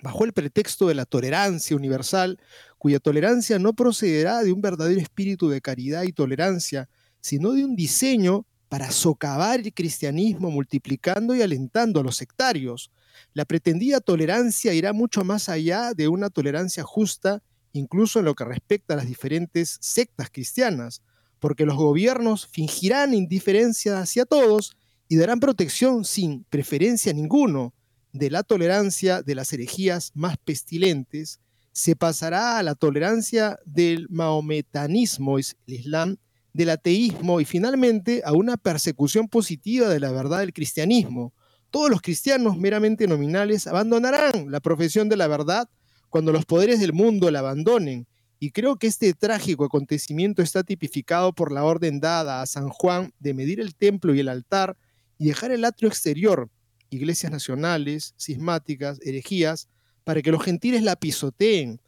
[0.00, 2.38] bajo el pretexto de la tolerancia universal,
[2.78, 6.88] cuya tolerancia no procederá de un verdadero espíritu de caridad y tolerancia,
[7.20, 12.92] sino de un diseño para socavar el cristianismo multiplicando y alentando a los sectarios.
[13.32, 17.42] La pretendida tolerancia irá mucho más allá de una tolerancia justa,
[17.72, 21.02] incluso en lo que respecta a las diferentes sectas cristianas,
[21.38, 24.76] porque los gobiernos fingirán indiferencia hacia todos
[25.08, 27.74] y darán protección sin preferencia a ninguno.
[28.12, 31.40] De la tolerancia de las herejías más pestilentes
[31.72, 36.16] se pasará a la tolerancia del maometanismo, el Islam,
[36.52, 41.32] del ateísmo y finalmente a una persecución positiva de la verdad del cristianismo.
[41.70, 45.68] Todos los cristianos meramente nominales abandonarán la profesión de la verdad
[46.08, 48.06] cuando los poderes del mundo la abandonen.
[48.40, 53.12] Y creo que este trágico acontecimiento está tipificado por la orden dada a San Juan
[53.20, 54.76] de medir el templo y el altar
[55.18, 56.48] y dejar el atrio exterior,
[56.88, 59.68] iglesias nacionales, cismáticas, herejías,
[60.02, 61.80] para que los gentiles la pisoteen.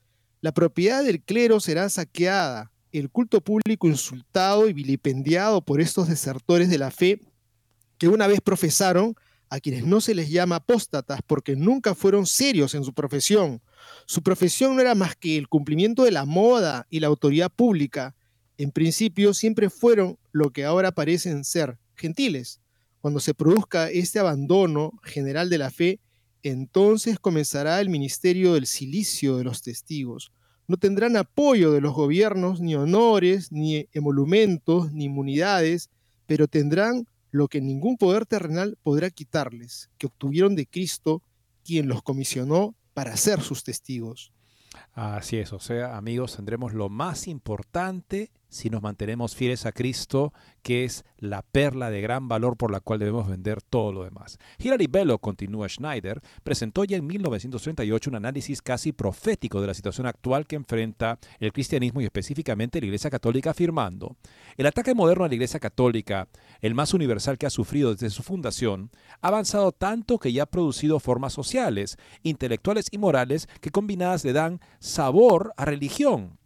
[0.43, 6.69] La propiedad del clero será saqueada, el culto público insultado y vilipendiado por estos desertores
[6.69, 7.21] de la fe
[7.99, 9.17] que una vez profesaron
[9.53, 13.61] a quienes no se les llama apóstatas porque nunca fueron serios en su profesión.
[14.07, 18.17] Su profesión no era más que el cumplimiento de la moda y la autoridad pública.
[18.57, 22.63] En principio siempre fueron lo que ahora parecen ser, gentiles.
[23.03, 26.01] Cuando se produzca este abandono general de la fe,
[26.43, 30.33] entonces comenzará el ministerio del silicio de los testigos.
[30.67, 35.91] No tendrán apoyo de los gobiernos, ni honores, ni emolumentos, ni inmunidades,
[36.25, 41.23] pero tendrán lo que ningún poder terrenal podrá quitarles, que obtuvieron de Cristo,
[41.65, 44.33] quien los comisionó para ser sus testigos.
[44.93, 50.35] Así es, o sea, amigos, tendremos lo más importante si nos mantenemos fieles a Cristo,
[50.63, 54.39] que es la perla de gran valor por la cual debemos vender todo lo demás.
[54.59, 60.07] Hilary Bello, continúa Schneider, presentó ya en 1938 un análisis casi profético de la situación
[60.07, 64.17] actual que enfrenta el cristianismo y específicamente la Iglesia Católica, afirmando,
[64.59, 66.29] el ataque moderno a la Iglesia Católica,
[66.61, 68.91] el más universal que ha sufrido desde su fundación,
[69.23, 74.35] ha avanzado tanto que ya ha producido formas sociales, intelectuales y morales que combinadas le
[74.35, 76.42] dan sabor a religión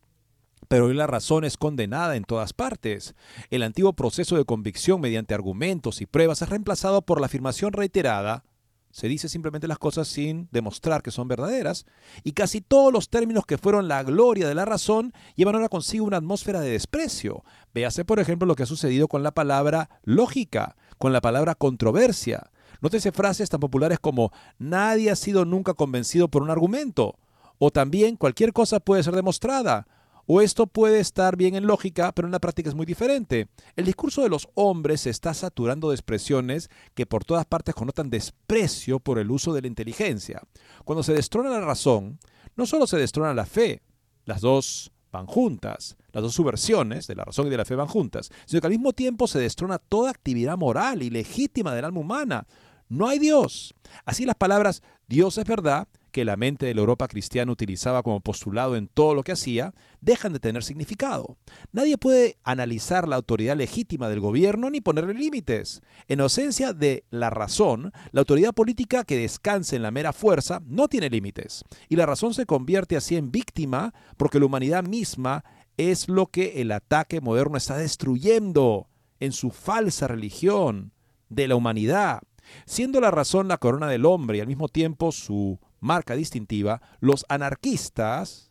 [0.68, 3.14] pero hoy la razón es condenada en todas partes.
[3.50, 8.44] El antiguo proceso de convicción mediante argumentos y pruebas es reemplazado por la afirmación reiterada.
[8.90, 11.84] Se dice simplemente las cosas sin demostrar que son verdaderas.
[12.24, 16.06] Y casi todos los términos que fueron la gloria de la razón llevan ahora consigo
[16.06, 17.44] una atmósfera de desprecio.
[17.74, 22.50] Véase, por ejemplo, lo que ha sucedido con la palabra lógica, con la palabra controversia.
[22.80, 27.18] Nótese frases tan populares como nadie ha sido nunca convencido por un argumento.
[27.58, 29.86] O también cualquier cosa puede ser demostrada
[30.26, 33.48] o esto puede estar bien en lógica, pero en la práctica es muy diferente.
[33.76, 38.10] El discurso de los hombres se está saturando de expresiones que por todas partes connotan
[38.10, 40.42] desprecio por el uso de la inteligencia.
[40.84, 42.18] Cuando se destrona la razón,
[42.56, 43.82] no solo se destrona la fe,
[44.24, 47.86] las dos van juntas, las dos subversiones de la razón y de la fe van
[47.86, 52.00] juntas, sino que al mismo tiempo se destrona toda actividad moral y legítima del alma
[52.00, 52.46] humana.
[52.88, 53.74] No hay Dios.
[54.04, 58.22] Así las palabras Dios es verdad que la mente de la Europa cristiana utilizaba como
[58.22, 61.36] postulado en todo lo que hacía, dejan de tener significado.
[61.72, 65.82] Nadie puede analizar la autoridad legítima del gobierno ni ponerle límites.
[66.08, 70.88] En ausencia de la razón, la autoridad política que descanse en la mera fuerza no
[70.88, 71.64] tiene límites.
[71.90, 75.44] Y la razón se convierte así en víctima porque la humanidad misma
[75.76, 78.88] es lo que el ataque moderno está destruyendo
[79.20, 80.92] en su falsa religión
[81.28, 82.22] de la humanidad.
[82.64, 87.24] Siendo la razón la corona del hombre y al mismo tiempo su marca distintiva, los
[87.28, 88.50] anarquistas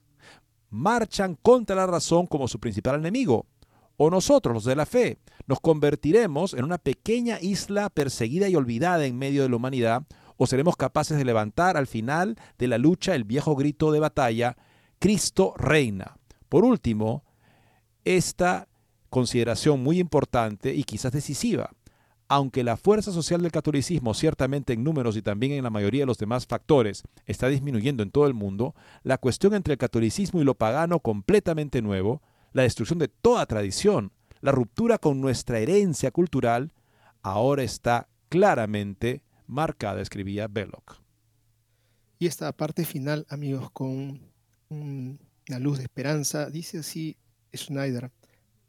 [0.70, 3.46] marchan contra la razón como su principal enemigo.
[3.98, 9.06] O nosotros, los de la fe, nos convertiremos en una pequeña isla perseguida y olvidada
[9.06, 10.04] en medio de la humanidad,
[10.38, 14.58] o seremos capaces de levantar al final de la lucha el viejo grito de batalla,
[15.00, 16.18] Cristo reina.
[16.50, 17.24] Por último,
[18.04, 18.68] esta
[19.10, 21.72] consideración muy importante y quizás decisiva
[22.28, 26.08] aunque la fuerza social del catolicismo, ciertamente en números y también en la mayoría de
[26.08, 28.74] los demás factores, está disminuyendo en todo el mundo,
[29.04, 32.22] la cuestión entre el catolicismo y lo pagano completamente nuevo,
[32.54, 34.12] la destrucción de toda tradición,
[34.42, 36.72] la ruptura con nuestra herencia cultural,
[37.22, 40.98] ahora está claramente marcada, escribía Belloc.
[42.18, 44.22] Y esta parte final, amigos, con
[44.70, 47.18] una luz de esperanza, dice así
[47.56, 48.12] Schneider,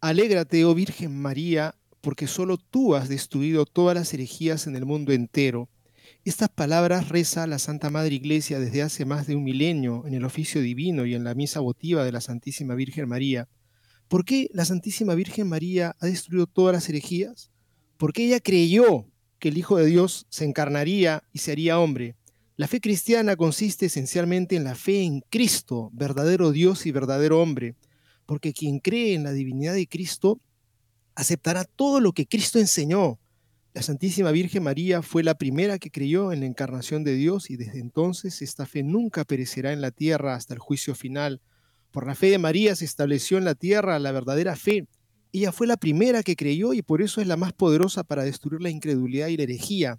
[0.00, 1.74] Alégrate, oh Virgen María,
[2.06, 5.68] porque solo tú has destruido todas las herejías en el mundo entero.
[6.24, 10.24] Estas palabras reza la Santa Madre Iglesia desde hace más de un milenio en el
[10.24, 13.48] oficio divino y en la misa votiva de la Santísima Virgen María.
[14.06, 17.50] ¿Por qué la Santísima Virgen María ha destruido todas las herejías?
[17.96, 19.08] Porque ella creyó
[19.40, 22.14] que el Hijo de Dios se encarnaría y se haría hombre.
[22.54, 27.74] La fe cristiana consiste esencialmente en la fe en Cristo, verdadero Dios y verdadero hombre,
[28.26, 30.40] porque quien cree en la divinidad de Cristo
[31.16, 33.18] aceptará todo lo que Cristo enseñó.
[33.74, 37.56] La Santísima Virgen María fue la primera que creyó en la encarnación de Dios y
[37.56, 41.40] desde entonces esta fe nunca perecerá en la tierra hasta el juicio final.
[41.90, 44.86] Por la fe de María se estableció en la tierra la verdadera fe.
[45.32, 48.62] Ella fue la primera que creyó y por eso es la más poderosa para destruir
[48.62, 49.98] la incredulidad y la herejía.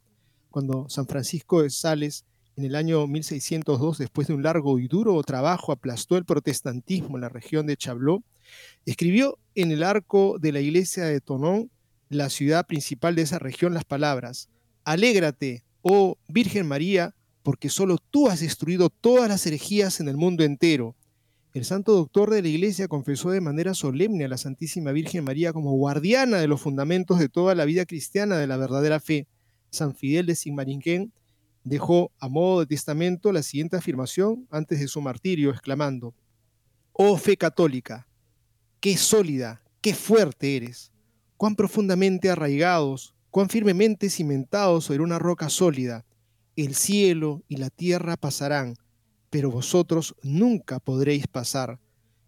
[0.49, 5.21] Cuando San Francisco de Sales en el año 1602, después de un largo y duro
[5.23, 8.23] trabajo, aplastó el protestantismo en la región de Chablot,
[8.85, 11.71] escribió en el arco de la iglesia de Tonón,
[12.09, 14.49] la ciudad principal de esa región, las palabras,
[14.83, 20.43] Alégrate, oh Virgen María, porque solo tú has destruido todas las herejías en el mundo
[20.43, 20.95] entero.
[21.53, 25.53] El santo doctor de la Iglesia confesó de manera solemne a la Santísima Virgen María
[25.53, 29.27] como guardiana de los fundamentos de toda la vida cristiana de la verdadera fe.
[29.71, 31.11] San Fidel de Sigmaringen
[31.63, 36.13] dejó a modo de testamento la siguiente afirmación antes de su martirio, exclamando,
[36.93, 38.07] Oh fe católica,
[38.79, 40.91] qué sólida, qué fuerte eres,
[41.37, 46.05] cuán profundamente arraigados, cuán firmemente cimentados sobre una roca sólida.
[46.55, 48.75] El cielo y la tierra pasarán,
[49.29, 51.79] pero vosotros nunca podréis pasar.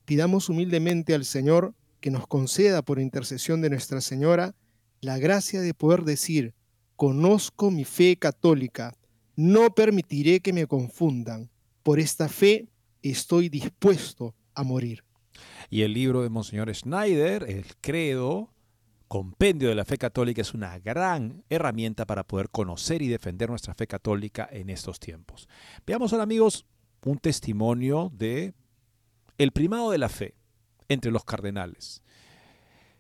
[0.06, 4.56] Pidamos humildemente al Señor que nos conceda por intercesión de Nuestra Señora
[5.02, 6.54] la gracia de poder decir,
[6.96, 8.96] conozco mi fe católica,
[9.36, 11.50] no permitiré que me confundan,
[11.84, 12.68] por esta fe
[13.02, 15.04] estoy dispuesto a morir.
[15.70, 18.50] Y el libro de Monseñor Schneider, El Credo,
[19.08, 23.76] Compendio de la Fe Católica, es una gran herramienta para poder conocer y defender nuestra
[23.76, 25.48] fe católica en estos tiempos.
[25.86, 26.66] Veamos ahora, amigos,
[27.06, 28.54] un testimonio de
[29.38, 30.36] el primado de la fe
[30.88, 32.02] entre los cardenales.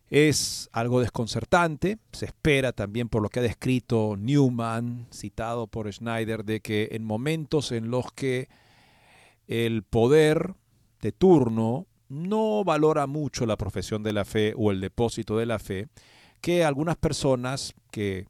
[0.10, 6.46] Es algo desconcertante, se espera también por lo que ha descrito Newman, citado por Schneider,
[6.46, 8.48] de que en momentos en los que
[9.48, 10.56] el poder
[11.02, 15.60] de turno no valora mucho la profesión de la fe o el depósito de la
[15.60, 15.88] fe,
[16.42, 18.26] que algunas personas que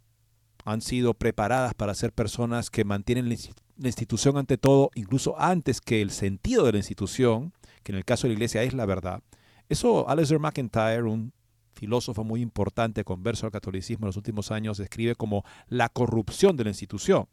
[0.66, 6.02] han sido preparadas para ser personas que mantienen la institución ante todo, incluso antes que
[6.02, 7.54] el sentido de la institución,
[7.84, 9.24] que en el caso de la iglesia es la verdad.
[9.70, 11.32] Eso Alistair McIntyre, un
[11.74, 16.66] filósofo muy importante converso al catolicismo en los últimos años, describe como la corrupción de
[16.66, 17.28] la institución.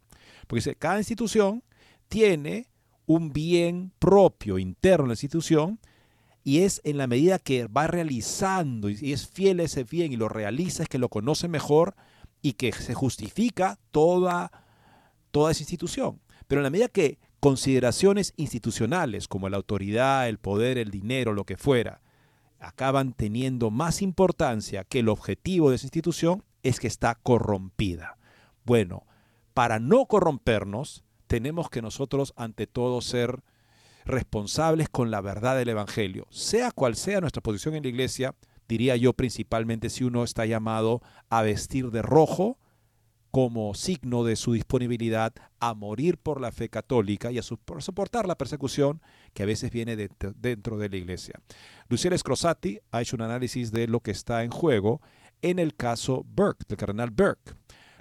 [0.46, 1.64] Porque dice, cada institución
[2.08, 2.68] tiene
[3.06, 5.80] un bien propio interno en la institución
[6.46, 10.16] y es en la medida que va realizando y es fiel a ese bien y
[10.16, 11.96] lo realiza, es que lo conoce mejor
[12.40, 14.52] y que se justifica toda,
[15.32, 16.20] toda esa institución.
[16.46, 21.42] Pero en la medida que consideraciones institucionales como la autoridad, el poder, el dinero, lo
[21.42, 22.00] que fuera,
[22.60, 28.18] acaban teniendo más importancia que el objetivo de esa institución, es que está corrompida.
[28.64, 29.04] Bueno,
[29.52, 33.42] para no corrompernos, tenemos que nosotros ante todo ser
[34.06, 36.26] responsables con la verdad del Evangelio.
[36.30, 38.34] Sea cual sea nuestra posición en la iglesia,
[38.68, 42.58] diría yo principalmente si uno está llamado a vestir de rojo
[43.30, 48.38] como signo de su disponibilidad a morir por la fe católica y a soportar la
[48.38, 49.02] persecución
[49.34, 49.94] que a veces viene
[50.36, 51.34] dentro de la iglesia.
[51.88, 55.02] Luciana Scrosati ha hecho un análisis de lo que está en juego
[55.42, 57.52] en el caso Burke, del cardenal Burke.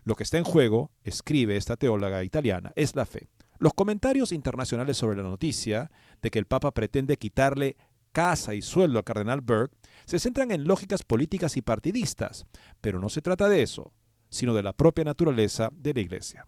[0.06, 3.28] Lo que está en juego, escribe esta teóloga italiana, es la fe.
[3.58, 5.92] Los comentarios internacionales sobre la noticia
[6.22, 7.78] de que el Papa pretende quitarle
[8.12, 9.76] casa y sueldo al cardenal Burke
[10.06, 12.46] se centran en lógicas políticas y partidistas,
[12.80, 13.92] pero no se trata de eso,
[14.30, 16.48] sino de la propia naturaleza de la Iglesia.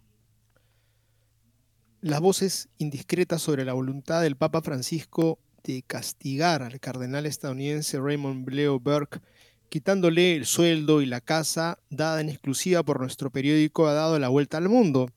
[1.99, 8.47] Las voces indiscretas sobre la voluntad del Papa Francisco de castigar al cardenal estadounidense Raymond
[8.49, 9.19] Leo Burke,
[9.67, 14.29] quitándole el sueldo y la casa dada en exclusiva por nuestro periódico, ha dado la
[14.29, 15.09] vuelta al mundo.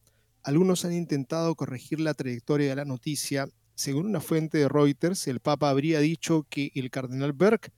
[0.43, 3.47] Algunos han intentado corregir la trayectoria de la noticia.
[3.75, 7.73] Según una fuente de Reuters, el Papa habría dicho que el cardenal Burke,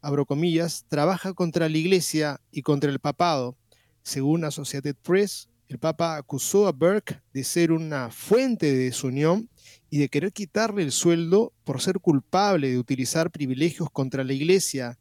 [0.00, 3.58] abro comillas, trabaja contra la Iglesia y contra el papado.
[4.02, 9.50] Según Associated Press, el Papa acusó a Burke de ser una fuente de desunión
[9.90, 14.98] y de querer quitarle el sueldo por ser culpable de utilizar privilegios contra la Iglesia.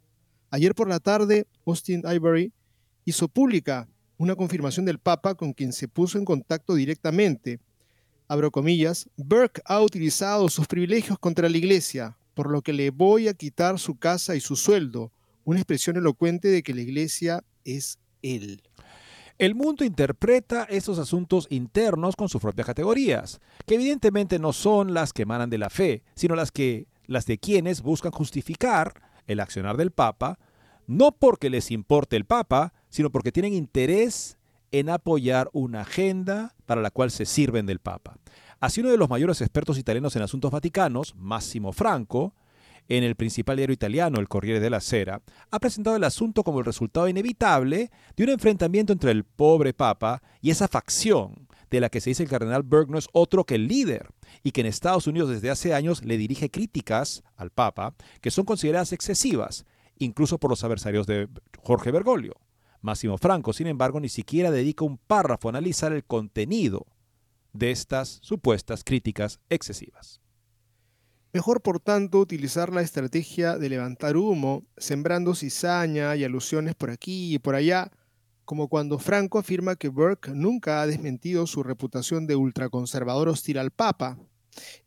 [0.49, 2.51] Ayer por la tarde, Austin Ivory
[3.05, 3.87] hizo pública
[4.17, 7.59] una confirmación del Papa con quien se puso en contacto directamente.
[8.27, 13.27] Abro comillas, Burke ha utilizado sus privilegios contra la Iglesia, por lo que le voy
[13.27, 15.11] a quitar su casa y su sueldo,
[15.43, 18.61] una expresión elocuente de que la Iglesia es él.
[19.37, 25.13] El mundo interpreta estos asuntos internos con sus propias categorías, que evidentemente no son las
[25.13, 29.77] que emanan de la fe, sino las que las de quienes buscan justificar el accionar
[29.77, 30.39] del Papa,
[30.87, 34.37] no porque les importe el Papa, sino porque tienen interés
[34.71, 38.17] en apoyar una agenda para la cual se sirven del Papa.
[38.59, 42.33] Así uno de los mayores expertos italianos en asuntos vaticanos, Massimo Franco,
[42.89, 45.21] en el principal diario italiano, el Corriere della Sera,
[45.51, 50.21] ha presentado el asunto como el resultado inevitable de un enfrentamiento entre el pobre Papa
[50.41, 53.55] y esa facción de la que se dice el cardenal Berg no es otro que
[53.55, 54.09] el líder
[54.41, 58.45] y que en Estados Unidos desde hace años le dirige críticas al Papa que son
[58.45, 59.65] consideradas excesivas,
[59.99, 61.27] incluso por los adversarios de
[61.61, 62.35] Jorge Bergoglio.
[62.81, 66.85] Máximo Franco, sin embargo, ni siquiera dedica un párrafo a analizar el contenido
[67.53, 70.21] de estas supuestas críticas excesivas.
[71.33, 77.33] Mejor, por tanto, utilizar la estrategia de levantar humo, sembrando cizaña y alusiones por aquí
[77.35, 77.91] y por allá,
[78.45, 83.71] como cuando Franco afirma que Burke nunca ha desmentido su reputación de ultraconservador hostil al
[83.71, 84.17] Papa.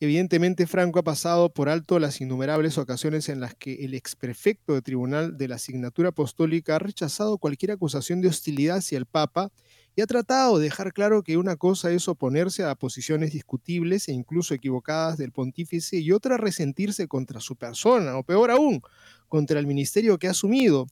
[0.00, 4.82] Evidentemente, Franco ha pasado por alto las innumerables ocasiones en las que el exprefecto de
[4.82, 9.50] tribunal de la asignatura apostólica ha rechazado cualquier acusación de hostilidad hacia el Papa
[9.96, 14.12] y ha tratado de dejar claro que una cosa es oponerse a posiciones discutibles e
[14.12, 18.82] incluso equivocadas del pontífice y otra resentirse contra su persona, o peor aún,
[19.28, 20.86] contra el ministerio que ha asumido,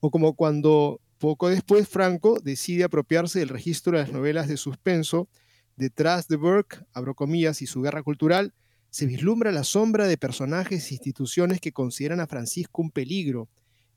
[0.00, 5.28] o como cuando poco después Franco decide apropiarse del registro de las novelas de suspenso.
[5.76, 8.54] Detrás de Burke, abro comillas, y su guerra cultural,
[8.90, 13.48] se vislumbra la sombra de personajes e instituciones que consideran a Francisco un peligro.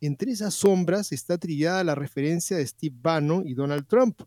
[0.02, 4.22] Entre esas sombras está trillada la referencia de Steve Bannon y Donald Trump.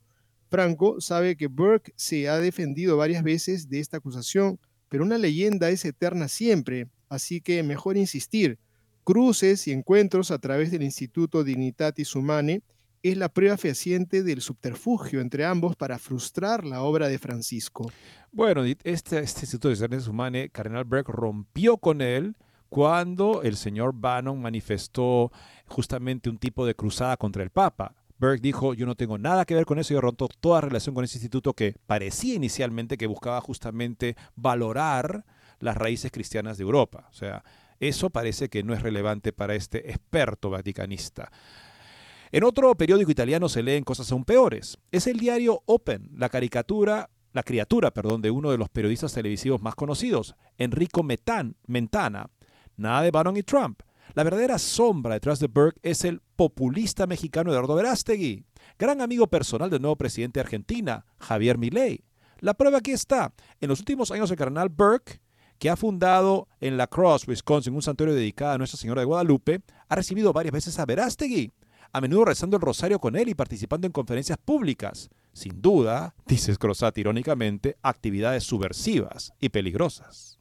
[0.49, 5.71] Franco sabe que Burke se ha defendido varias veces de esta acusación, pero una leyenda
[5.71, 8.59] es eterna siempre, así que mejor insistir.
[9.03, 12.63] Cruces y encuentros a través del Instituto Dignitatis Humanae
[13.03, 17.91] es la prueba fehaciente del subterfugio entre ambos para frustrar la obra de Francisco.
[18.33, 22.37] Bueno, este, este Instituto de Dignitatis Humanae, Cardenal Burke rompió con él
[22.69, 25.33] cuando el señor Bannon manifestó
[25.67, 27.95] justamente un tipo de cruzada contra el Papa.
[28.19, 31.05] Burke dijo, yo no tengo nada que ver con eso, yo roto toda relación con
[31.05, 35.25] ese instituto que parecía inicialmente que buscaba justamente valorar
[35.59, 37.09] las raíces cristianas de Europa.
[37.11, 37.43] O sea,
[37.81, 41.33] eso parece que no es relevante para este experto vaticanista.
[42.33, 44.79] En otro periódico italiano se leen cosas aún peores.
[44.93, 49.61] Es el diario Open, la caricatura, la criatura, perdón, de uno de los periodistas televisivos
[49.61, 52.31] más conocidos, Enrico Metan, Mentana.
[52.77, 53.81] Nada de Bannon y Trump.
[54.15, 58.45] La verdadera sombra detrás de Burke es el populista mexicano Eduardo Verástegui,
[58.79, 62.05] gran amigo personal del nuevo presidente de Argentina, Javier Milei.
[62.39, 63.35] La prueba aquí está.
[63.61, 65.21] En los últimos años el carnal Burke,
[65.59, 69.63] que ha fundado en La Crosse, Wisconsin, un santuario dedicado a Nuestra Señora de Guadalupe,
[69.89, 71.53] ha recibido varias veces a Verástegui
[71.93, 75.11] a menudo rezando el rosario con él y participando en conferencias públicas.
[75.33, 80.39] Sin duda, dice Scrosati irónicamente, actividades subversivas y peligrosas.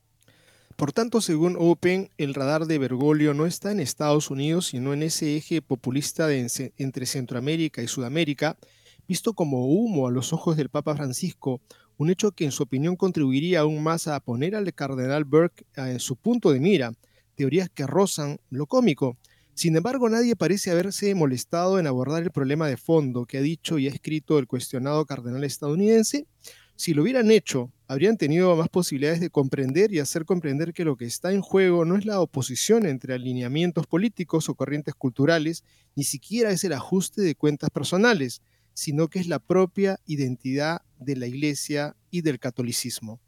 [0.75, 5.03] Por tanto, según Open, el radar de Bergoglio no está en Estados Unidos, sino en
[5.03, 8.57] ese eje populista entre Centroamérica y Sudamérica,
[9.05, 11.59] visto como humo a los ojos del Papa Francisco,
[11.97, 15.99] un hecho que en su opinión contribuiría aún más a poner al cardenal Burke en
[15.99, 16.93] su punto de mira,
[17.35, 19.17] teorías que rozan lo cómico,
[19.59, 23.77] sin embargo, nadie parece haberse molestado en abordar el problema de fondo que ha dicho
[23.77, 26.25] y ha escrito el cuestionado cardenal estadounidense.
[26.77, 30.95] Si lo hubieran hecho, habrían tenido más posibilidades de comprender y hacer comprender que lo
[30.95, 36.05] que está en juego no es la oposición entre alineamientos políticos o corrientes culturales, ni
[36.05, 38.41] siquiera es el ajuste de cuentas personales,
[38.73, 43.19] sino que es la propia identidad de la Iglesia y del catolicismo.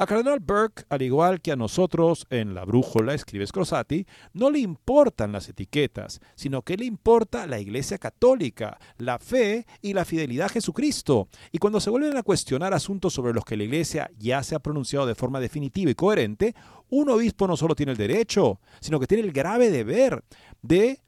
[0.00, 4.58] A Cardenal Burke, al igual que a nosotros en La Brújula, escribe Scrosati, no le
[4.60, 10.46] importan las etiquetas, sino que le importa la Iglesia Católica, la fe y la fidelidad
[10.46, 11.28] a Jesucristo.
[11.52, 14.60] Y cuando se vuelven a cuestionar asuntos sobre los que la Iglesia ya se ha
[14.60, 16.54] pronunciado de forma definitiva y coherente,
[16.88, 20.24] un obispo no solo tiene el derecho, sino que tiene el grave deber
[20.62, 21.02] de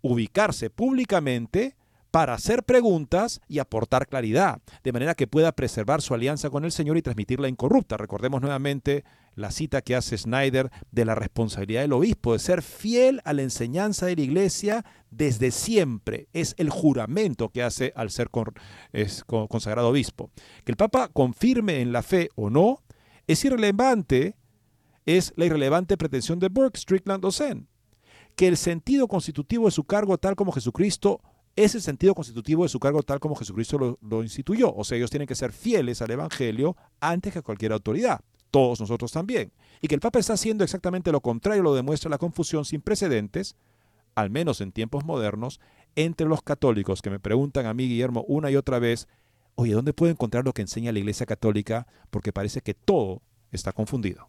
[0.00, 1.76] ubicarse públicamente
[2.12, 6.70] para hacer preguntas y aportar claridad, de manera que pueda preservar su alianza con el
[6.70, 7.96] Señor y transmitirla incorrupta.
[7.96, 9.02] Recordemos nuevamente
[9.34, 13.40] la cita que hace Snyder de la responsabilidad del obispo, de ser fiel a la
[13.40, 16.28] enseñanza de la iglesia desde siempre.
[16.34, 20.30] Es el juramento que hace al ser consagrado obispo.
[20.66, 22.82] Que el Papa confirme en la fe o no
[23.26, 24.36] es irrelevante,
[25.06, 27.30] es la irrelevante pretensión de Burke, Strickland o.
[28.36, 31.22] Que el sentido constitutivo de su cargo, tal como Jesucristo
[31.56, 34.74] es el sentido constitutivo de su cargo tal como Jesucristo lo, instituyó.
[34.74, 38.20] O sea, ellos tienen que ser fieles al Evangelio antes que cualquier autoridad.
[38.50, 39.52] Todos nosotros también.
[39.80, 43.56] Y que el Papa está haciendo exactamente lo contrario lo demuestra la confusión sin precedentes,
[44.14, 45.60] al menos en tiempos modernos,
[45.96, 49.08] entre los católicos que me preguntan a mí, Guillermo, una y otra vez,
[49.54, 51.86] oye, ¿dónde puedo encontrar lo que enseña la Iglesia Católica?
[52.10, 54.28] Porque parece que todo está confundido.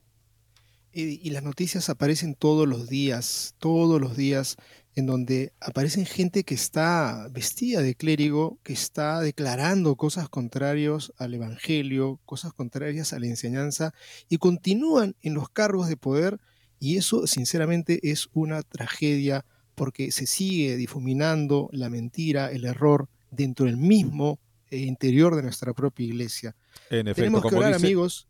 [0.95, 4.57] Y, las noticias aparecen todos los días, todos los días
[4.95, 11.33] en donde aparecen gente que está vestida de clérigo, que está declarando cosas contrarias al
[11.33, 13.93] Evangelio, cosas contrarias a la enseñanza,
[14.29, 16.39] y continúan en los cargos de poder,
[16.79, 23.65] y eso sinceramente es una tragedia porque se sigue difuminando la mentira, el error dentro
[23.65, 24.39] del mismo
[24.69, 26.55] eh, interior de nuestra propia iglesia.
[26.89, 28.27] En efecto, tenemos que orar, amigos.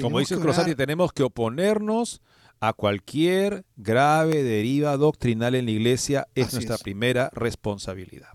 [0.00, 2.22] como dice Crosati, tenemos que oponernos
[2.62, 8.28] a cualquier grave deriva doctrinal en la iglesia es nuestra primera responsabilidad.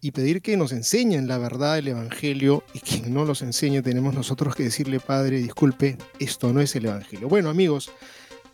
[0.00, 4.14] Y pedir que nos enseñen la verdad del Evangelio y quien no los enseñe tenemos
[4.14, 7.28] nosotros que decirle, Padre, disculpe, esto no es el Evangelio.
[7.28, 7.90] Bueno amigos,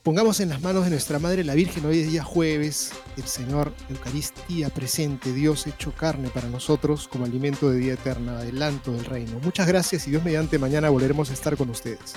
[0.02, 3.74] Pongamos en las manos de nuestra Madre la Virgen, hoy es día jueves, el Señor,
[3.90, 9.38] Eucaristía presente, Dios hecho carne para nosotros como alimento de vida eterna, adelanto del reino.
[9.42, 12.14] Muchas gracias y Dios mediante mañana volveremos a estar con ustedes.